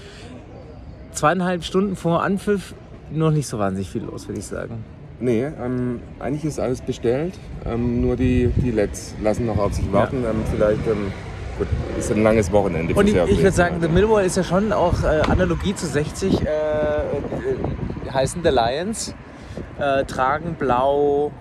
Zweieinhalb 1.13 1.63
Stunden 1.63 1.95
vor 1.95 2.21
Anpfiff 2.23 2.75
noch 3.11 3.31
nicht 3.31 3.47
so 3.47 3.57
wahnsinnig 3.57 3.89
viel 3.89 4.03
los, 4.03 4.27
würde 4.27 4.39
ich 4.39 4.45
sagen. 4.45 4.83
Nee, 5.19 5.45
ähm, 5.45 5.99
eigentlich 6.19 6.45
ist 6.45 6.59
alles 6.59 6.81
bestellt. 6.81 7.33
Ähm, 7.65 8.01
nur 8.01 8.15
die, 8.15 8.47
die 8.57 8.71
Leds 8.71 9.15
lassen 9.21 9.45
noch 9.47 9.57
auf 9.57 9.73
sich 9.73 9.91
warten. 9.91 10.23
Ähm, 10.23 10.43
vielleicht 10.51 10.85
ähm, 10.87 11.11
gut, 11.57 11.67
ist 11.97 12.11
ein 12.11 12.21
langes 12.21 12.51
Wochenende. 12.51 12.93
Und 12.93 13.07
ich, 13.07 13.15
ich 13.15 13.37
würde 13.39 13.51
sagen, 13.51 13.77
The 13.81 13.87
Millwall 13.87 14.25
ist 14.25 14.37
ja 14.37 14.43
schon 14.43 14.71
auch 14.71 15.03
äh, 15.03 15.21
Analogie 15.27 15.73
zu 15.73 15.87
60, 15.87 16.41
äh, 16.41 16.45
äh, 16.45 18.11
heißen 18.13 18.43
The 18.43 18.49
Lions, 18.51 19.15
äh, 19.79 20.03
tragen 20.05 20.53
blau, 20.53 21.31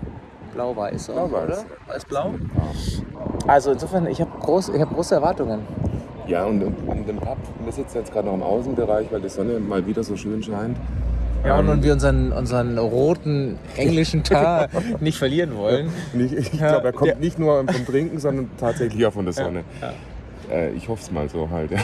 blau-weiß, 0.55 1.07
Blau-weiß. 1.07 1.43
oder? 1.43 1.65
Weiß-blau. 1.87 2.33
Also 3.45 3.71
insofern, 3.71 4.07
ich 4.07 4.19
habe 4.19 4.31
groß, 4.39 4.69
ich 4.69 4.81
hab 4.81 4.91
große 4.91 5.13
Erwartungen. 5.13 5.59
Ja, 6.27 6.45
und, 6.45 6.61
und, 6.63 6.75
und 6.87 7.07
im 7.07 7.17
Pub, 7.17 7.37
wir 7.63 7.71
sitzen 7.71 7.99
jetzt 7.99 8.11
gerade 8.11 8.27
noch 8.27 8.33
im 8.33 8.43
Außenbereich, 8.43 9.07
weil 9.11 9.21
die 9.21 9.29
Sonne 9.29 9.59
mal 9.59 9.85
wieder 9.85 10.03
so 10.03 10.17
schön 10.17 10.41
scheint. 10.41 10.75
Ja, 11.45 11.57
und, 11.59 11.65
Ähm, 11.65 11.71
und 11.71 11.83
wir 11.83 11.93
unseren, 11.93 12.31
unseren 12.31 12.77
roten 12.77 13.57
englischen 13.75 14.23
Tar 14.23 14.67
nicht 14.99 15.17
verlieren 15.17 15.55
wollen. 15.55 15.89
Ich, 16.17 16.33
ich 16.33 16.53
Ja, 16.53 16.69
glaube, 16.71 16.87
er 16.87 16.93
kommt 16.93 17.11
der- 17.11 17.17
nicht 17.17 17.39
nur 17.39 17.63
vom 17.65 17.85
Trinken, 17.85 18.19
sondern 18.19 18.49
tatsächlich 18.59 19.05
auch 19.05 19.13
von 19.13 19.25
der 19.25 19.33
Sonne. 19.33 19.63
Äh, 20.51 20.71
ich 20.71 20.87
hoffe 20.89 21.01
es 21.03 21.11
mal 21.11 21.29
so 21.29 21.49
halt. 21.49 21.71
Ja. 21.71 21.77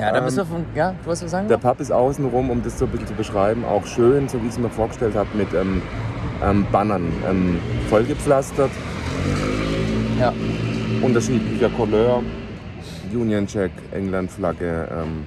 Ja, 0.00 0.12
da 0.12 0.22
müssen 0.22 0.38
wir 0.38 0.46
von, 0.46 0.64
ja, 0.74 0.92
du 0.92 1.04
wolltest 1.04 1.24
was 1.24 1.30
sagen? 1.32 1.48
Der 1.48 1.58
Pub 1.58 1.78
ist 1.80 1.92
außenrum, 1.92 2.48
um 2.48 2.62
das 2.62 2.78
so 2.78 2.86
ein 2.86 2.90
bisschen 2.90 3.08
zu 3.08 3.12
beschreiben, 3.12 3.62
auch 3.66 3.84
schön, 3.86 4.26
so 4.26 4.40
wie 4.40 4.46
ich 4.46 4.52
es 4.52 4.58
mir 4.58 4.70
vorgestellt 4.70 5.14
habe, 5.14 5.28
mit 5.36 5.52
ähm, 5.52 5.82
ähm, 6.42 6.66
Bannern. 6.72 7.12
Ähm, 7.28 7.58
vollgepflastert, 7.90 8.70
Ja. 10.18 10.32
unterschiedlicher 11.02 11.68
Couleur, 11.68 12.22
Union 13.12 13.46
Jack, 13.46 13.70
England-Flagge, 13.92 14.88
ähm, 14.90 15.26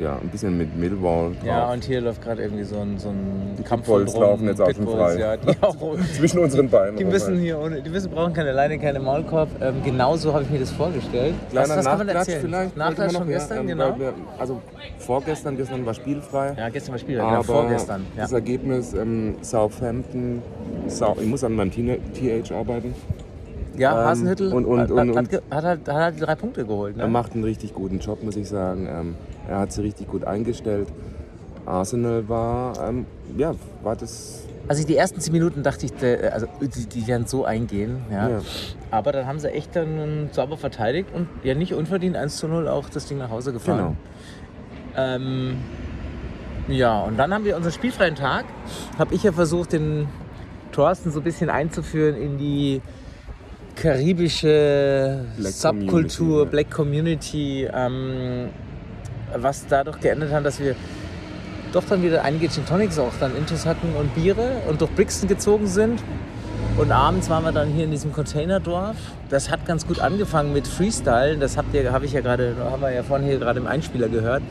ja, 0.00 0.16
ein 0.16 0.28
bisschen 0.28 0.56
mit 0.56 0.76
Millwall. 0.76 1.32
Ja, 1.44 1.64
drauf. 1.66 1.74
und 1.74 1.84
hier 1.84 2.00
läuft 2.00 2.22
gerade 2.22 2.42
irgendwie 2.42 2.64
so 2.64 2.78
ein, 2.80 2.98
so 2.98 3.10
ein 3.10 3.54
Die 3.58 3.62
Kampf 3.62 3.84
Pitbulls 3.84 4.16
laufen 4.16 4.46
jetzt 4.46 4.60
auch 4.60 4.70
schon 4.72 4.86
frei. 4.86 5.18
Ja, 5.18 5.36
die, 5.36 5.48
auch, 5.60 5.76
zwischen 6.16 6.38
unseren 6.40 6.68
Beinen. 6.70 6.96
die 6.96 7.04
müssen 7.04 7.34
halt. 7.34 7.42
hier 7.42 7.58
ohne, 7.60 7.82
die 7.82 7.90
müssen, 7.90 8.10
brauchen 8.10 8.32
keine 8.32 8.52
Leine, 8.52 8.78
keine 8.78 8.98
Maulkorb. 8.98 9.48
Ähm, 9.60 9.74
genau 9.84 10.16
so 10.16 10.32
habe 10.32 10.44
ich 10.44 10.50
mir 10.50 10.60
das 10.60 10.70
vorgestellt. 10.70 11.34
Kleiner 11.50 11.68
was, 11.68 11.76
was 11.76 11.84
Nachklatsch 11.84 12.28
vielleicht. 12.40 12.76
Nachklatsch 12.76 13.12
von 13.16 13.28
gestern, 13.28 13.56
ja, 13.56 13.60
ähm, 13.60 13.66
genau. 13.66 13.98
Wir, 13.98 14.14
also 14.38 14.60
vorgestern, 14.98 15.56
gestern 15.56 15.84
war 15.84 15.94
spielfrei. 15.94 16.54
Ja, 16.56 16.68
gestern 16.70 16.92
war 16.92 16.98
Spiel, 16.98 17.16
genau, 17.16 17.42
vorgestern. 17.42 18.06
Ja. 18.16 18.22
das 18.22 18.32
Ergebnis 18.32 18.94
ähm, 18.94 19.34
Southampton, 19.42 20.42
Sau 20.86 21.16
ich 21.20 21.26
muss 21.26 21.44
an 21.44 21.52
meinem 21.54 21.70
TH 21.70 22.52
arbeiten. 22.52 22.94
Ja, 23.76 23.92
Ähm, 24.02 24.08
Hasenhüttel 24.08 24.52
und- 24.52 24.64
und- 24.64 24.80
hat, 24.80 24.90
und- 24.90 25.16
hat, 25.16 25.28
ge- 25.30 25.40
hat, 25.50 25.64
halt, 25.64 25.88
hat 25.88 25.94
halt 25.96 26.14
drei 26.20 26.34
Punkte 26.34 26.64
geholt. 26.66 26.96
Ne? 26.96 27.04
Er 27.04 27.08
macht 27.08 27.34
einen 27.34 27.44
richtig 27.44 27.72
guten 27.72 27.98
Job, 28.00 28.22
muss 28.22 28.36
ich 28.36 28.48
sagen. 28.48 28.86
Ähm, 28.90 29.14
er 29.48 29.60
hat 29.60 29.72
sie 29.72 29.82
richtig 29.82 30.08
gut 30.08 30.24
eingestellt. 30.24 30.88
Arsenal 31.66 32.28
war, 32.28 32.88
ähm, 32.88 33.06
ja, 33.36 33.54
war 33.82 33.96
das. 33.96 34.46
Also 34.68 34.86
die 34.86 34.96
ersten 34.96 35.20
zehn 35.20 35.32
Minuten 35.32 35.62
dachte 35.62 35.86
ich, 35.86 35.92
der, 35.92 36.32
also 36.32 36.46
die, 36.60 36.86
die 36.86 37.06
werden 37.06 37.26
so 37.26 37.44
eingehen. 37.44 38.02
Ja. 38.10 38.28
Ja. 38.28 38.40
Aber 38.90 39.12
dann 39.12 39.26
haben 39.26 39.38
sie 39.38 39.50
echt 39.50 39.74
dann 39.74 40.30
sauber 40.32 40.56
verteidigt 40.56 41.08
und 41.12 41.28
ja 41.42 41.54
nicht 41.54 41.74
unverdient 41.74 42.16
1 42.16 42.36
zu 42.36 42.48
0 42.48 42.68
auch 42.68 42.88
das 42.88 43.06
Ding 43.06 43.18
nach 43.18 43.30
Hause 43.30 43.52
gefahren. 43.52 43.78
Genau. 43.78 43.96
Ähm, 44.96 45.56
ja, 46.68 47.00
und 47.00 47.16
dann 47.16 47.32
haben 47.32 47.44
wir 47.44 47.56
unseren 47.56 47.72
spielfreien 47.72 48.14
Tag. 48.14 48.44
Habe 48.98 49.14
ich 49.14 49.22
ja 49.22 49.32
versucht, 49.32 49.72
den 49.72 50.08
Thorsten 50.72 51.10
so 51.10 51.20
ein 51.20 51.24
bisschen 51.24 51.50
einzuführen 51.50 52.14
in 52.14 52.38
die 52.38 52.80
karibische 53.74 55.24
Black 55.36 55.52
Subkultur, 55.52 56.10
Community, 56.10 56.44
ja. 56.44 56.44
Black 56.44 56.70
Community, 56.70 57.68
ähm, 57.72 58.48
was 59.36 59.66
dadurch 59.66 60.00
geändert 60.00 60.32
hat, 60.32 60.44
dass 60.44 60.60
wir 60.60 60.74
doch 61.72 61.84
dann 61.84 62.02
wieder 62.02 62.22
einige 62.24 62.48
Gin 62.48 62.66
Tonics 62.66 62.98
auch 62.98 63.12
dann 63.20 63.36
Intus 63.36 63.66
hatten 63.66 63.94
und 63.98 64.14
Biere 64.14 64.62
und 64.68 64.80
durch 64.80 64.90
Brixton 64.92 65.28
gezogen 65.28 65.66
sind. 65.66 66.02
Und 66.76 66.92
abends 66.92 67.28
waren 67.28 67.44
wir 67.44 67.52
dann 67.52 67.68
hier 67.68 67.84
in 67.84 67.90
diesem 67.90 68.12
Containerdorf. 68.12 68.96
Das 69.28 69.50
hat 69.50 69.66
ganz 69.66 69.86
gut 69.86 70.00
angefangen 70.00 70.52
mit 70.52 70.66
Freestyle. 70.66 71.36
Das 71.36 71.56
habt 71.56 71.74
ihr, 71.74 71.92
habe 71.92 72.06
ich 72.06 72.12
ja 72.12 72.20
gerade, 72.20 72.54
haben 72.58 72.82
wir 72.82 72.90
ja 72.90 73.02
vorhin 73.02 73.26
hier 73.26 73.38
gerade 73.38 73.60
im 73.60 73.66
Einspieler 73.66 74.08
gehört. 74.08 74.42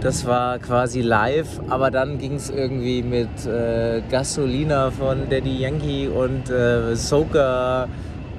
Das 0.00 0.24
war 0.24 0.58
quasi 0.58 1.02
live, 1.02 1.60
aber 1.68 1.90
dann 1.90 2.18
ging 2.18 2.34
es 2.34 2.48
irgendwie 2.48 3.02
mit 3.02 3.28
äh, 3.46 4.00
Gasolina 4.10 4.90
von 4.90 5.28
Daddy 5.28 5.58
Yankee 5.58 6.08
und 6.08 6.48
äh, 6.48 6.96
Soca 6.96 7.86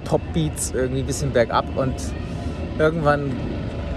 Pop 0.03 0.21
Beats 0.33 0.71
irgendwie 0.71 1.01
ein 1.01 1.05
bisschen 1.05 1.31
bergab 1.31 1.65
und 1.75 1.93
irgendwann 2.79 3.31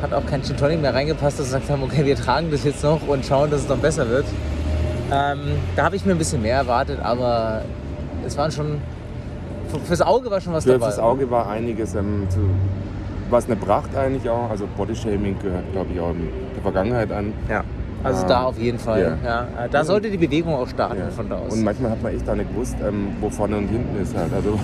hat 0.05 0.13
auch 0.13 0.27
kein 0.27 0.43
Gin 0.43 0.57
Tonic 0.57 0.81
mehr 0.83 0.95
reingepasst, 0.95 1.41
dass 1.41 1.51
wir 1.51 1.59
gesagt 1.59 1.71
haben, 1.71 1.83
okay, 1.83 2.05
wir 2.05 2.15
tragen 2.15 2.51
das 2.51 2.63
jetzt 2.65 2.85
noch 2.85 3.07
und 3.09 3.25
schauen, 3.25 3.51
dass 3.51 3.63
es 3.63 3.69
noch 3.69 3.79
besser 3.79 4.09
wird. 4.09 4.27
Ähm, 5.11 5.57
da 5.77 5.85
habe 5.85 5.97
ich 5.97 6.05
mir 6.05 6.13
ein 6.13 6.19
bisschen 6.19 6.43
mehr 6.43 6.57
erwartet, 6.57 6.99
aber 7.03 7.63
es 8.27 8.37
waren 8.37 8.51
schon 8.51 8.81
fürs 9.87 10.03
Auge 10.03 10.31
war 10.31 10.41
schon 10.41 10.53
was 10.53 10.65
Für 10.65 10.73
dabei. 10.73 10.87
das 10.87 10.99
Auge 10.99 11.31
war 11.31 11.49
einiges, 11.49 11.95
ähm, 11.95 12.27
zu, 12.29 12.39
was 13.31 13.47
eine 13.47 13.57
Pracht 13.57 13.97
eigentlich 13.97 14.29
auch. 14.31 14.51
Also 14.51 14.69
Bodyshaming 14.77 15.37
gehört, 15.41 15.73
glaube 15.73 15.91
ich, 15.93 16.01
auch 16.01 16.11
in 16.11 16.29
der 16.55 16.63
Vergangenheit 16.63 17.11
an. 17.11 17.33
Ja. 17.49 17.65
Also 18.05 18.27
da 18.27 18.43
auf 18.45 18.59
jeden 18.59 18.79
Fall. 18.79 19.19
ja. 19.25 19.29
Ja. 19.59 19.69
Da 19.71 19.85
sollte 19.85 20.11
die 20.11 20.17
Bewegung 20.19 20.55
auch 20.55 20.69
starten 20.69 20.99
Ja. 20.99 21.11
von 21.11 21.29
da 21.29 21.37
aus. 21.39 21.53
Und 21.55 21.65
manchmal 21.65 21.91
hat 21.93 22.03
man 22.03 22.15
echt 22.15 22.29
auch 22.29 22.35
nicht 22.35 22.51
gewusst, 22.51 22.77
ähm, 22.87 23.09
wo 23.21 23.31
vorne 23.31 23.57
und 23.57 23.69
hinten 23.69 24.01
ist 24.01 24.15
halt. 24.17 24.33
Also, 24.33 24.59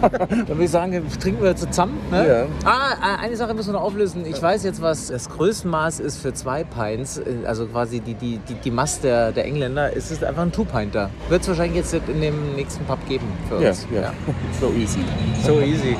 Dann 0.28 0.48
würde 0.48 0.64
ich 0.64 0.70
sagen, 0.70 1.02
trinken 1.20 1.42
wir 1.42 1.56
zusammen. 1.56 1.98
Ne? 2.10 2.26
Ja. 2.28 2.68
Ah, 2.70 3.16
eine 3.22 3.36
Sache 3.36 3.54
müssen 3.54 3.68
wir 3.70 3.74
noch 3.74 3.82
auflösen. 3.86 4.24
Ich 4.26 4.40
weiß 4.42 4.62
jetzt, 4.64 4.82
was 4.82 5.08
das 5.08 5.28
Größenmaß 5.28 6.00
ist 6.00 6.18
für 6.18 6.32
zwei 6.34 6.64
Pints. 6.64 7.18
äh, 7.18 7.46
Also 7.46 7.66
quasi 7.66 8.00
die, 8.00 8.14
die, 8.14 8.38
die, 8.48 8.54
die 8.54 8.70
Masse 8.70 9.00
der, 9.02 9.32
der 9.32 9.44
Engländer. 9.46 9.96
Es 9.96 10.10
ist 10.10 10.22
einfach 10.24 10.42
ein 10.42 10.52
Two-Pinter. 10.52 11.10
Wird 11.28 11.42
es 11.42 11.48
wahrscheinlich 11.48 11.76
jetzt 11.76 11.94
in 11.94 12.20
dem 12.20 12.54
nächsten 12.56 12.84
Pub 12.84 12.98
geben 13.08 13.26
für 13.48 13.62
ja, 13.62 13.70
uns. 13.70 13.86
ja. 13.92 14.12
so 14.60 14.70
easy. 14.78 15.00
So 15.44 15.60
easy. 15.60 15.96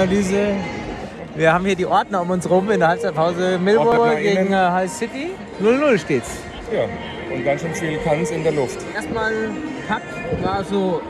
Halbzeitanalyse. 0.00 0.54
Wir 1.36 1.52
haben 1.52 1.64
hier 1.64 1.76
die 1.76 1.86
Ordner 1.86 2.22
um 2.22 2.30
uns 2.30 2.48
rum 2.48 2.70
in 2.70 2.80
der 2.80 2.88
Halbzeitpause. 2.88 3.58
Millwall 3.58 4.16
gegen 4.16 4.46
innen. 4.46 4.52
äh, 4.52 4.70
Hull 4.80 4.88
City. 4.88 5.30
0-0 5.62 5.98
steht's. 5.98 6.30
Ja, 6.72 6.84
und 7.34 7.44
ganz 7.44 7.60
schön 7.60 7.74
viel 7.74 7.98
Kanz 7.98 8.30
in 8.30 8.42
der 8.42 8.52
Luft. 8.52 8.78
Erstmal 8.94 9.32
Pack 9.88 10.02
war 10.42 10.64
so. 10.64 11.00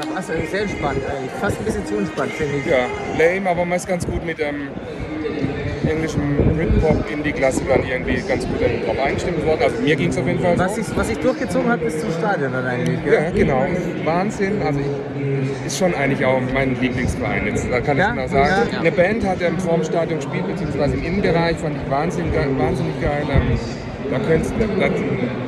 Da 0.00 0.08
war 0.10 0.20
es 0.20 0.26
sehr 0.26 0.62
entspannt 0.62 0.98
eigentlich. 1.08 1.30
Fast 1.40 1.58
ein 1.58 1.64
bisschen 1.64 1.86
zu 1.86 1.96
entspannt, 1.98 2.32
finde 2.32 2.56
ich. 2.56 2.66
Ja, 2.66 2.86
lame, 3.18 3.48
aber 3.50 3.64
man 3.64 3.76
ist 3.76 3.86
ganz 3.86 4.06
gut 4.06 4.24
mit 4.24 4.38
ähm, 4.40 4.68
englischem 5.88 6.36
Britpop, 6.56 7.10
Indie-Klassikern 7.10 7.82
irgendwie 7.84 8.22
ganz 8.26 8.46
gut 8.46 8.60
drauf 8.60 8.98
eingestimmt 9.04 9.44
worden. 9.46 9.62
Also 9.62 9.80
mir 9.82 9.96
ging 9.96 10.08
es 10.10 10.18
auf 10.18 10.26
jeden 10.26 10.40
Fall 10.40 10.58
Was 10.58 10.76
so. 10.76 10.82
sich 10.82 10.96
was 10.96 11.08
sich 11.08 11.18
durchgezogen 11.18 11.68
hat 11.70 11.80
bis 11.80 12.00
zum 12.00 12.10
Stadion 12.12 12.52
dann 12.52 12.66
eigentlich. 12.66 13.02
Gell? 13.04 13.14
Ja, 13.14 13.30
genau. 13.30 13.66
Wahnsinn. 14.04 14.62
Also 14.62 14.80
ich, 14.80 14.86
ist 15.72 15.78
schon 15.78 15.94
eigentlich 15.94 16.24
auch 16.24 16.40
mein 16.52 16.78
Lieblingsverein. 16.80 17.46
Jetzt, 17.46 17.66
da 17.70 17.80
kann 17.80 17.96
Ja? 17.96 18.08
ich 18.10 18.14
genau 18.14 18.28
sagen. 18.28 18.68
Ja. 18.72 18.80
Eine 18.80 18.92
Band 18.92 19.26
hat 19.26 19.40
ähm, 19.40 19.58
vor 19.58 19.74
dem 19.74 19.84
Stadion 19.84 20.18
gespielt, 20.18 20.46
beziehungsweise 20.46 20.94
im 20.94 21.04
Innenbereich, 21.04 21.56
fand 21.56 21.76
ich 21.76 21.90
wahnsinnig, 21.90 22.32
wahnsinnig 22.34 23.00
geil. 23.00 23.22
Ähm, 23.30 23.58
da, 24.10 24.18
da, 24.18 24.94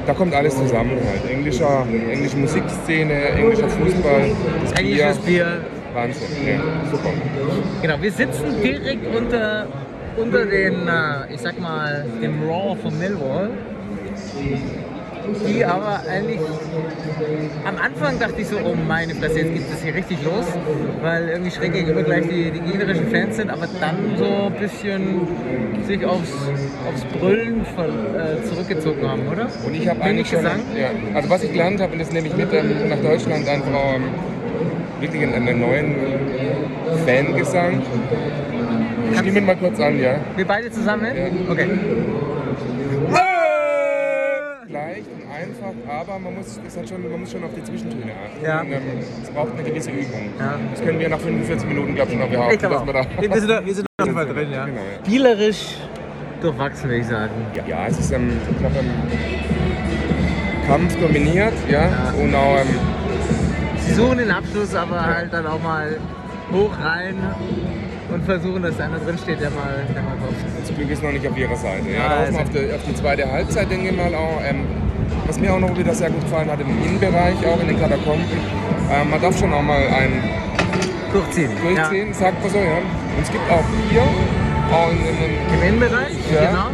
da 0.06 0.14
kommt 0.14 0.34
alles 0.34 0.56
zusammen 0.56 0.92
halt. 0.92 1.30
Englischer, 1.30 1.86
englische 2.10 2.36
Musikszene, 2.38 3.12
englischer 3.36 3.68
Fußball, 3.68 4.30
das 4.62 4.72
Englisches 4.80 5.18
Bier. 5.18 5.44
Bier. 5.44 5.60
Wahnsinn. 5.92 6.26
Ja, 6.46 6.60
super. 6.90 7.10
Genau, 7.82 7.94
wir 8.00 8.10
sitzen 8.12 8.62
direkt 8.62 9.14
unter, 9.14 9.66
unter 10.16 10.46
den, 10.46 10.88
äh, 10.88 11.34
ich 11.34 11.40
sag 11.40 11.60
mal, 11.60 12.04
dem 12.22 12.42
Raw 12.48 12.74
von 12.82 12.98
Millwall. 12.98 13.50
Die 15.46 15.64
aber 15.64 16.00
eigentlich, 16.08 16.40
am 17.64 17.76
Anfang 17.78 18.18
dachte 18.18 18.40
ich 18.40 18.48
so, 18.48 18.56
oh 18.58 18.74
meine 18.74 19.14
Fresse, 19.14 19.40
jetzt 19.40 19.54
geht 19.54 19.62
es 19.72 19.82
hier 19.82 19.94
richtig 19.94 20.18
los, 20.24 20.46
weil 21.02 21.28
irgendwie 21.28 21.50
schräg 21.50 21.72
gegenüber 21.72 22.02
gleich 22.02 22.28
die, 22.28 22.50
die 22.50 22.60
gegnerischen 22.60 23.08
Fans 23.10 23.36
sind, 23.36 23.50
aber 23.50 23.66
dann 23.80 24.16
so 24.16 24.24
ein 24.24 24.52
bisschen 24.54 25.26
sich 25.86 26.04
aufs, 26.04 26.32
aufs 26.88 27.04
Brüllen 27.18 27.64
von, 27.74 27.86
äh, 27.86 28.42
zurückgezogen 28.44 29.08
haben, 29.08 29.26
oder? 29.28 29.48
Und 29.64 29.74
ich 29.74 29.88
habe 29.88 30.02
eigentlich 30.02 30.28
schon, 30.28 30.38
Gesang? 30.38 30.60
ja, 30.76 30.90
also 31.14 31.30
was 31.30 31.42
ich 31.42 31.52
gelernt 31.52 31.80
habe, 31.80 31.92
und 31.92 32.00
das 32.00 32.12
nehme 32.12 32.28
ich 32.28 32.36
mit 32.36 32.52
ähm, 32.52 32.88
nach 32.88 32.98
Deutschland, 32.98 33.48
einfach 33.48 33.68
ähm, 33.94 34.04
wirklich 35.00 35.22
einen, 35.22 35.48
einen 35.48 35.60
neuen 35.60 35.94
Fangesang. 37.06 37.82
Stimmen 39.18 39.46
mal 39.46 39.56
kurz 39.56 39.78
an, 39.80 39.98
ja. 39.98 40.16
Wir 40.36 40.46
beide 40.46 40.70
zusammen? 40.70 41.06
Ja. 41.16 41.26
Okay. 41.50 41.68
Leicht 44.94 45.06
und 45.10 45.22
einfach, 45.28 45.92
aber 45.92 46.18
man 46.20 46.36
muss, 46.36 46.60
das 46.64 46.76
hat 46.76 46.88
schon, 46.88 47.10
man 47.10 47.18
muss 47.18 47.32
schon 47.32 47.42
auf 47.42 47.50
die 47.56 47.64
Zwischentöne 47.64 48.12
achten. 48.12 48.44
Ja. 48.44 48.60
Und, 48.60 48.70
ähm, 48.72 48.82
es 49.24 49.28
braucht 49.30 49.48
eine 49.58 49.68
gewisse 49.68 49.90
Übung. 49.90 50.30
Ja. 50.38 50.54
Das 50.70 50.84
können 50.84 51.00
wir 51.00 51.08
nach 51.08 51.18
45 51.18 51.68
Minuten, 51.68 51.94
glaube 51.96 52.12
ich, 52.12 52.16
schon 52.16 52.24
noch 52.24 52.30
behaupten, 52.32 52.54
Ich 52.54 52.60
dass 52.60 52.72
auch. 52.72 52.86
wir 52.86 52.92
da. 52.92 53.04
Wir 53.20 53.40
sind, 53.40 53.50
da- 53.50 53.66
wir 53.66 53.74
sind 53.74 53.86
drin, 53.98 54.52
ja. 54.52 54.64
Genau, 54.66 54.78
ja. 54.78 55.04
Spielerisch 55.04 55.78
durchwachsen, 56.40 56.90
würde 56.90 57.00
ich 57.00 57.06
sagen. 57.08 57.30
Ja, 57.66 57.86
es 57.88 57.98
ist, 57.98 58.12
ähm, 58.12 58.32
ich 58.48 58.58
glaube, 58.58 58.76
ähm, 58.78 58.90
Kampf 60.68 60.96
dominiert, 61.00 61.54
ja, 61.68 61.82
Ja. 61.82 62.14
und 62.16 62.32
auch 62.32 62.56
ähm, 62.60 62.68
Sie 63.78 63.94
suchen 63.94 64.18
den 64.18 64.30
Abschluss, 64.30 64.74
aber 64.76 65.04
halt 65.04 65.32
dann 65.32 65.46
auch 65.48 65.60
mal 65.60 65.96
hoch 66.52 66.70
rein 66.80 67.16
und 68.12 68.24
versuchen, 68.24 68.62
dass 68.62 68.78
einer 68.78 68.98
drin 69.00 69.18
steht, 69.18 69.40
der 69.40 69.50
mal, 69.50 69.84
der 69.92 70.02
mal 70.02 70.16
kommt. 70.24 70.36
Das 70.60 70.72
Glück 70.76 70.88
ist 70.88 71.02
noch 71.02 71.10
nicht 71.10 71.26
auf 71.26 71.36
ihrer 71.36 71.56
Seite. 71.56 71.88
Ja, 71.90 71.96
Ja, 71.96 72.08
also- 72.26 72.38
auf 72.38 72.50
die, 72.50 72.72
auf 72.72 72.82
die 72.88 72.94
zweite 72.94 73.28
Halbzeit, 73.30 73.68
denke 73.70 73.88
ich 73.90 73.96
mal 73.96 74.14
auch. 74.14 74.40
Ähm, 74.48 74.64
was 75.26 75.38
mir 75.38 75.52
auch 75.54 75.58
noch 75.60 75.76
wieder 75.76 75.94
sehr 75.94 76.10
gut 76.10 76.22
gefallen 76.22 76.50
hat, 76.50 76.60
im 76.60 76.68
Innenbereich, 76.84 77.36
auch 77.46 77.60
in 77.60 77.68
den 77.68 77.80
Katakomben. 77.80 78.24
Ähm, 78.90 79.10
man 79.10 79.20
darf 79.20 79.38
schon 79.38 79.52
auch 79.52 79.62
mal 79.62 79.78
ein 79.80 80.22
Durchziehen. 81.12 81.50
durchziehen, 81.62 82.12
sagt 82.12 82.40
man 82.42 82.50
so, 82.50 82.58
ja. 82.58 82.78
Und 82.78 83.22
es 83.22 83.30
gibt 83.30 83.46
auch 83.50 83.62
Bier, 83.88 84.02
auch 84.72 84.90
in, 84.90 84.98
in, 84.98 85.06
Ja. 85.06 85.54
Im 85.54 85.62
Innenbereich, 85.62 86.16
Ja. 86.32 86.50
genau. 86.50 86.68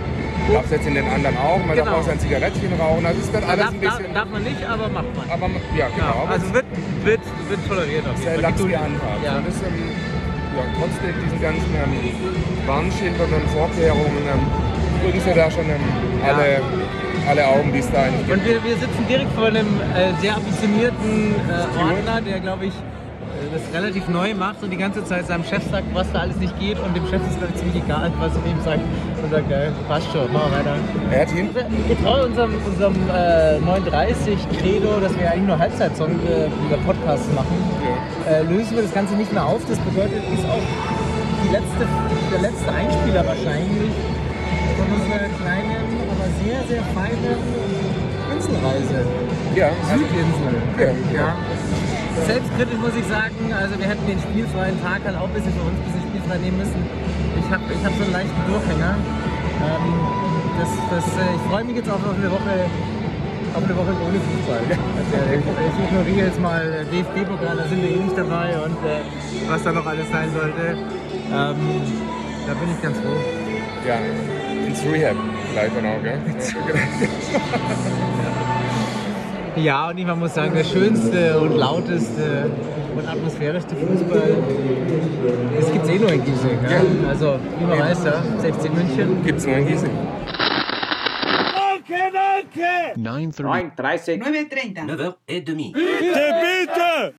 gab 0.56 0.64
es 0.64 0.70
jetzt 0.72 0.86
in 0.86 0.94
den 0.94 1.06
anderen 1.08 1.36
auch. 1.36 1.58
Man 1.64 1.76
Genau. 1.76 1.84
darf 1.84 2.00
auch 2.00 2.02
sein 2.02 2.18
Zigarettchen 2.18 2.72
rauchen. 2.80 3.04
Also 3.06 3.20
es 3.20 3.32
wird 3.32 3.44
alles 3.44 3.64
Darf, 3.66 3.74
ein 3.74 3.80
bisschen. 3.80 4.14
darf 4.14 4.28
man 4.30 4.42
nicht, 4.42 4.62
aber 4.66 4.88
macht 4.88 5.12
man. 5.14 5.26
aber 5.30 5.46
ja, 5.76 5.86
genau. 5.94 6.24
Ja, 6.26 6.30
also 6.32 6.46
wird, 6.54 6.66
wird, 7.04 7.20
wird 7.48 7.60
toleriert 7.68 8.04
auf 8.08 8.18
jeden 8.24 8.40
lax 8.42 8.60
Fall. 8.60 8.70
gehandhabt. 8.70 9.20
Ja. 9.24 9.36
Und 9.38 9.46
das, 9.46 9.56
ähm, 9.62 9.78
ja, 10.56 10.62
trotzdem 10.80 11.14
diesen 11.22 11.40
ganzen 11.40 11.70
ähm, 11.78 11.94
Warnschildern 12.66 13.30
und 13.30 13.46
Vorkehrungen 13.54 14.24
ähm, 14.26 14.42
drücken 15.04 15.20
sie 15.20 15.34
da 15.36 15.46
schon 15.50 15.68
ähm, 15.68 15.84
Ja. 16.26 16.34
alle, 16.34 16.60
alle 17.28 17.46
Augen, 17.46 17.72
die 17.72 17.78
es 17.78 17.90
da 17.90 18.02
eigentlich 18.02 18.26
gibt. 18.26 18.38
Und 18.38 18.44
wir, 18.44 18.64
wir 18.64 18.76
sitzen 18.76 19.06
direkt 19.08 19.32
vor 19.32 19.46
einem 19.46 19.80
äh, 19.94 20.12
sehr 20.20 20.36
ambitionierten 20.36 21.34
äh, 21.34 21.78
Ordner, 21.78 22.20
der, 22.20 22.40
glaube 22.40 22.66
ich, 22.66 22.74
äh, 22.74 23.48
das 23.52 23.62
relativ 23.74 24.08
neu 24.08 24.34
macht 24.34 24.62
und 24.62 24.70
die 24.70 24.76
ganze 24.76 25.04
Zeit 25.04 25.26
seinem 25.26 25.44
Chef 25.44 25.62
sagt, 25.70 25.86
was 25.94 26.10
da 26.12 26.20
alles 26.20 26.36
nicht 26.36 26.58
geht 26.58 26.78
und 26.78 26.94
dem 26.96 27.06
Chef 27.06 27.20
ist 27.28 27.38
glaube 27.38 27.52
ich 27.54 27.60
ziemlich 27.60 27.82
egal, 27.82 28.10
was 28.18 28.32
er 28.36 28.50
ihm 28.50 28.60
sagt. 28.64 28.80
Und 29.22 29.30
sagt, 29.30 29.50
ja, 29.50 29.58
passt 29.88 30.10
schon, 30.12 30.32
machen 30.32 30.50
wir 30.50 30.58
weiter. 30.58 30.76
Er 31.10 31.20
hat 31.22 31.30
hin. 31.30 31.50
Getreu 31.88 32.24
unserem, 32.24 32.54
unserem 32.66 32.94
äh, 33.14 33.58
39 33.58 34.38
Credo, 34.58 35.00
dass 35.00 35.16
wir 35.18 35.30
eigentlich 35.30 35.46
nur 35.46 35.58
Halbzeitsong 35.58 36.10
äh, 36.26 36.46
über 36.46 36.76
Podcasts 36.84 37.28
machen, 37.34 37.56
äh, 38.28 38.42
lösen 38.42 38.76
wir 38.76 38.82
das 38.82 38.94
Ganze 38.94 39.14
nicht 39.14 39.32
mehr 39.32 39.44
auf. 39.44 39.60
Das 39.68 39.78
bedeutet, 39.78 40.22
ist 40.32 40.44
auch 40.46 40.64
die 41.44 41.52
letzte, 41.52 41.86
der 42.32 42.40
letzte 42.40 42.72
Einspieler 42.72 43.26
wahrscheinlich 43.26 43.92
von 44.76 44.86
unserer 44.96 45.28
kleinen, 45.40 45.99
sehr, 46.44 46.60
sehr 46.68 46.82
feinen 46.94 47.36
Inselreise. 48.32 49.04
Ja, 49.54 49.68
Südinsel. 49.92 50.56
Ja. 50.78 50.90
ja. 51.12 51.36
Selbstkritisch 52.26 52.78
muss 52.78 52.94
ich 52.96 53.06
sagen, 53.06 53.36
also 53.52 53.78
wir 53.78 53.86
hätten 53.86 54.06
den 54.06 54.20
spielfreien 54.20 54.80
Tag 54.82 55.00
halt 55.04 55.16
auch 55.16 55.28
ein 55.28 55.34
bisschen 55.34 55.52
für 55.52 55.64
uns 55.66 55.76
ein 55.76 55.84
bisschen 55.84 56.04
spielfrei 56.08 56.38
nehmen 56.38 56.58
müssen. 56.58 56.80
Ich 57.38 57.48
habe 57.50 57.64
ich 57.68 57.82
hab 57.84 57.92
so 57.96 58.04
einen 58.04 58.12
leichten 58.12 58.42
Durchhänger. 58.46 58.94
Ähm, 59.60 59.86
das, 60.60 60.70
das, 60.90 61.06
äh, 61.18 61.34
ich 61.36 61.44
freue 61.50 61.64
mich 61.64 61.76
jetzt 61.76 61.90
auch 61.90 62.00
auf 62.00 62.16
eine 62.16 62.30
Woche 62.30 62.54
auf 63.50 63.64
eine 63.64 63.76
Woche 63.76 63.90
ohne 64.06 64.20
Fußball. 64.20 64.62
Also, 64.62 65.16
ich, 65.26 65.42
ich 65.42 65.84
ignoriere 65.84 66.26
jetzt 66.28 66.40
mal 66.40 66.62
äh, 66.62 66.84
DFB-Pokal, 66.86 67.56
da 67.56 67.66
sind 67.66 67.82
wir 67.82 67.90
eh 67.90 67.96
nicht 67.96 68.16
dabei 68.16 68.54
und 68.62 68.78
äh, 68.86 69.02
was 69.48 69.62
da 69.64 69.72
noch 69.72 69.86
alles 69.86 70.08
sein 70.10 70.30
sollte. 70.32 70.78
Ähm, 71.32 71.56
da 72.46 72.54
bin 72.54 72.70
ich 72.70 72.80
ganz 72.82 72.96
froh. 72.98 73.18
ja, 73.86 73.98
ins 74.66 74.82
Rehab 74.84 75.16
auch, 75.56 76.02
gell? 76.02 76.20
Ja, 79.56 79.88
und 79.90 79.98
ich 79.98 80.06
muss 80.06 80.34
sagen, 80.34 80.54
der 80.54 80.62
schönste 80.64 81.38
und 81.38 81.56
lauteste 81.56 82.48
und 82.96 83.06
atmosphärischste 83.06 83.74
Fußball, 83.74 84.36
das 85.56 85.72
gibt 85.72 85.84
es 85.84 85.90
eh 85.90 85.98
nur 85.98 86.12
in 86.12 86.24
Giesing. 86.24 86.58
Ja? 86.62 86.80
Also, 87.08 87.36
wie 87.58 87.64
man 87.64 87.78
weiß, 87.80 88.04
ja, 88.04 88.22
16 88.38 88.74
München. 88.74 89.24
Gibt 89.24 89.38
es 89.38 89.46
nur 89.46 89.56
in 89.56 89.66
Gießen. 89.66 89.90
9.30. 92.96 93.76
9.30. 93.76 94.22
9.30. 94.22 95.12
9h30. 95.42 97.12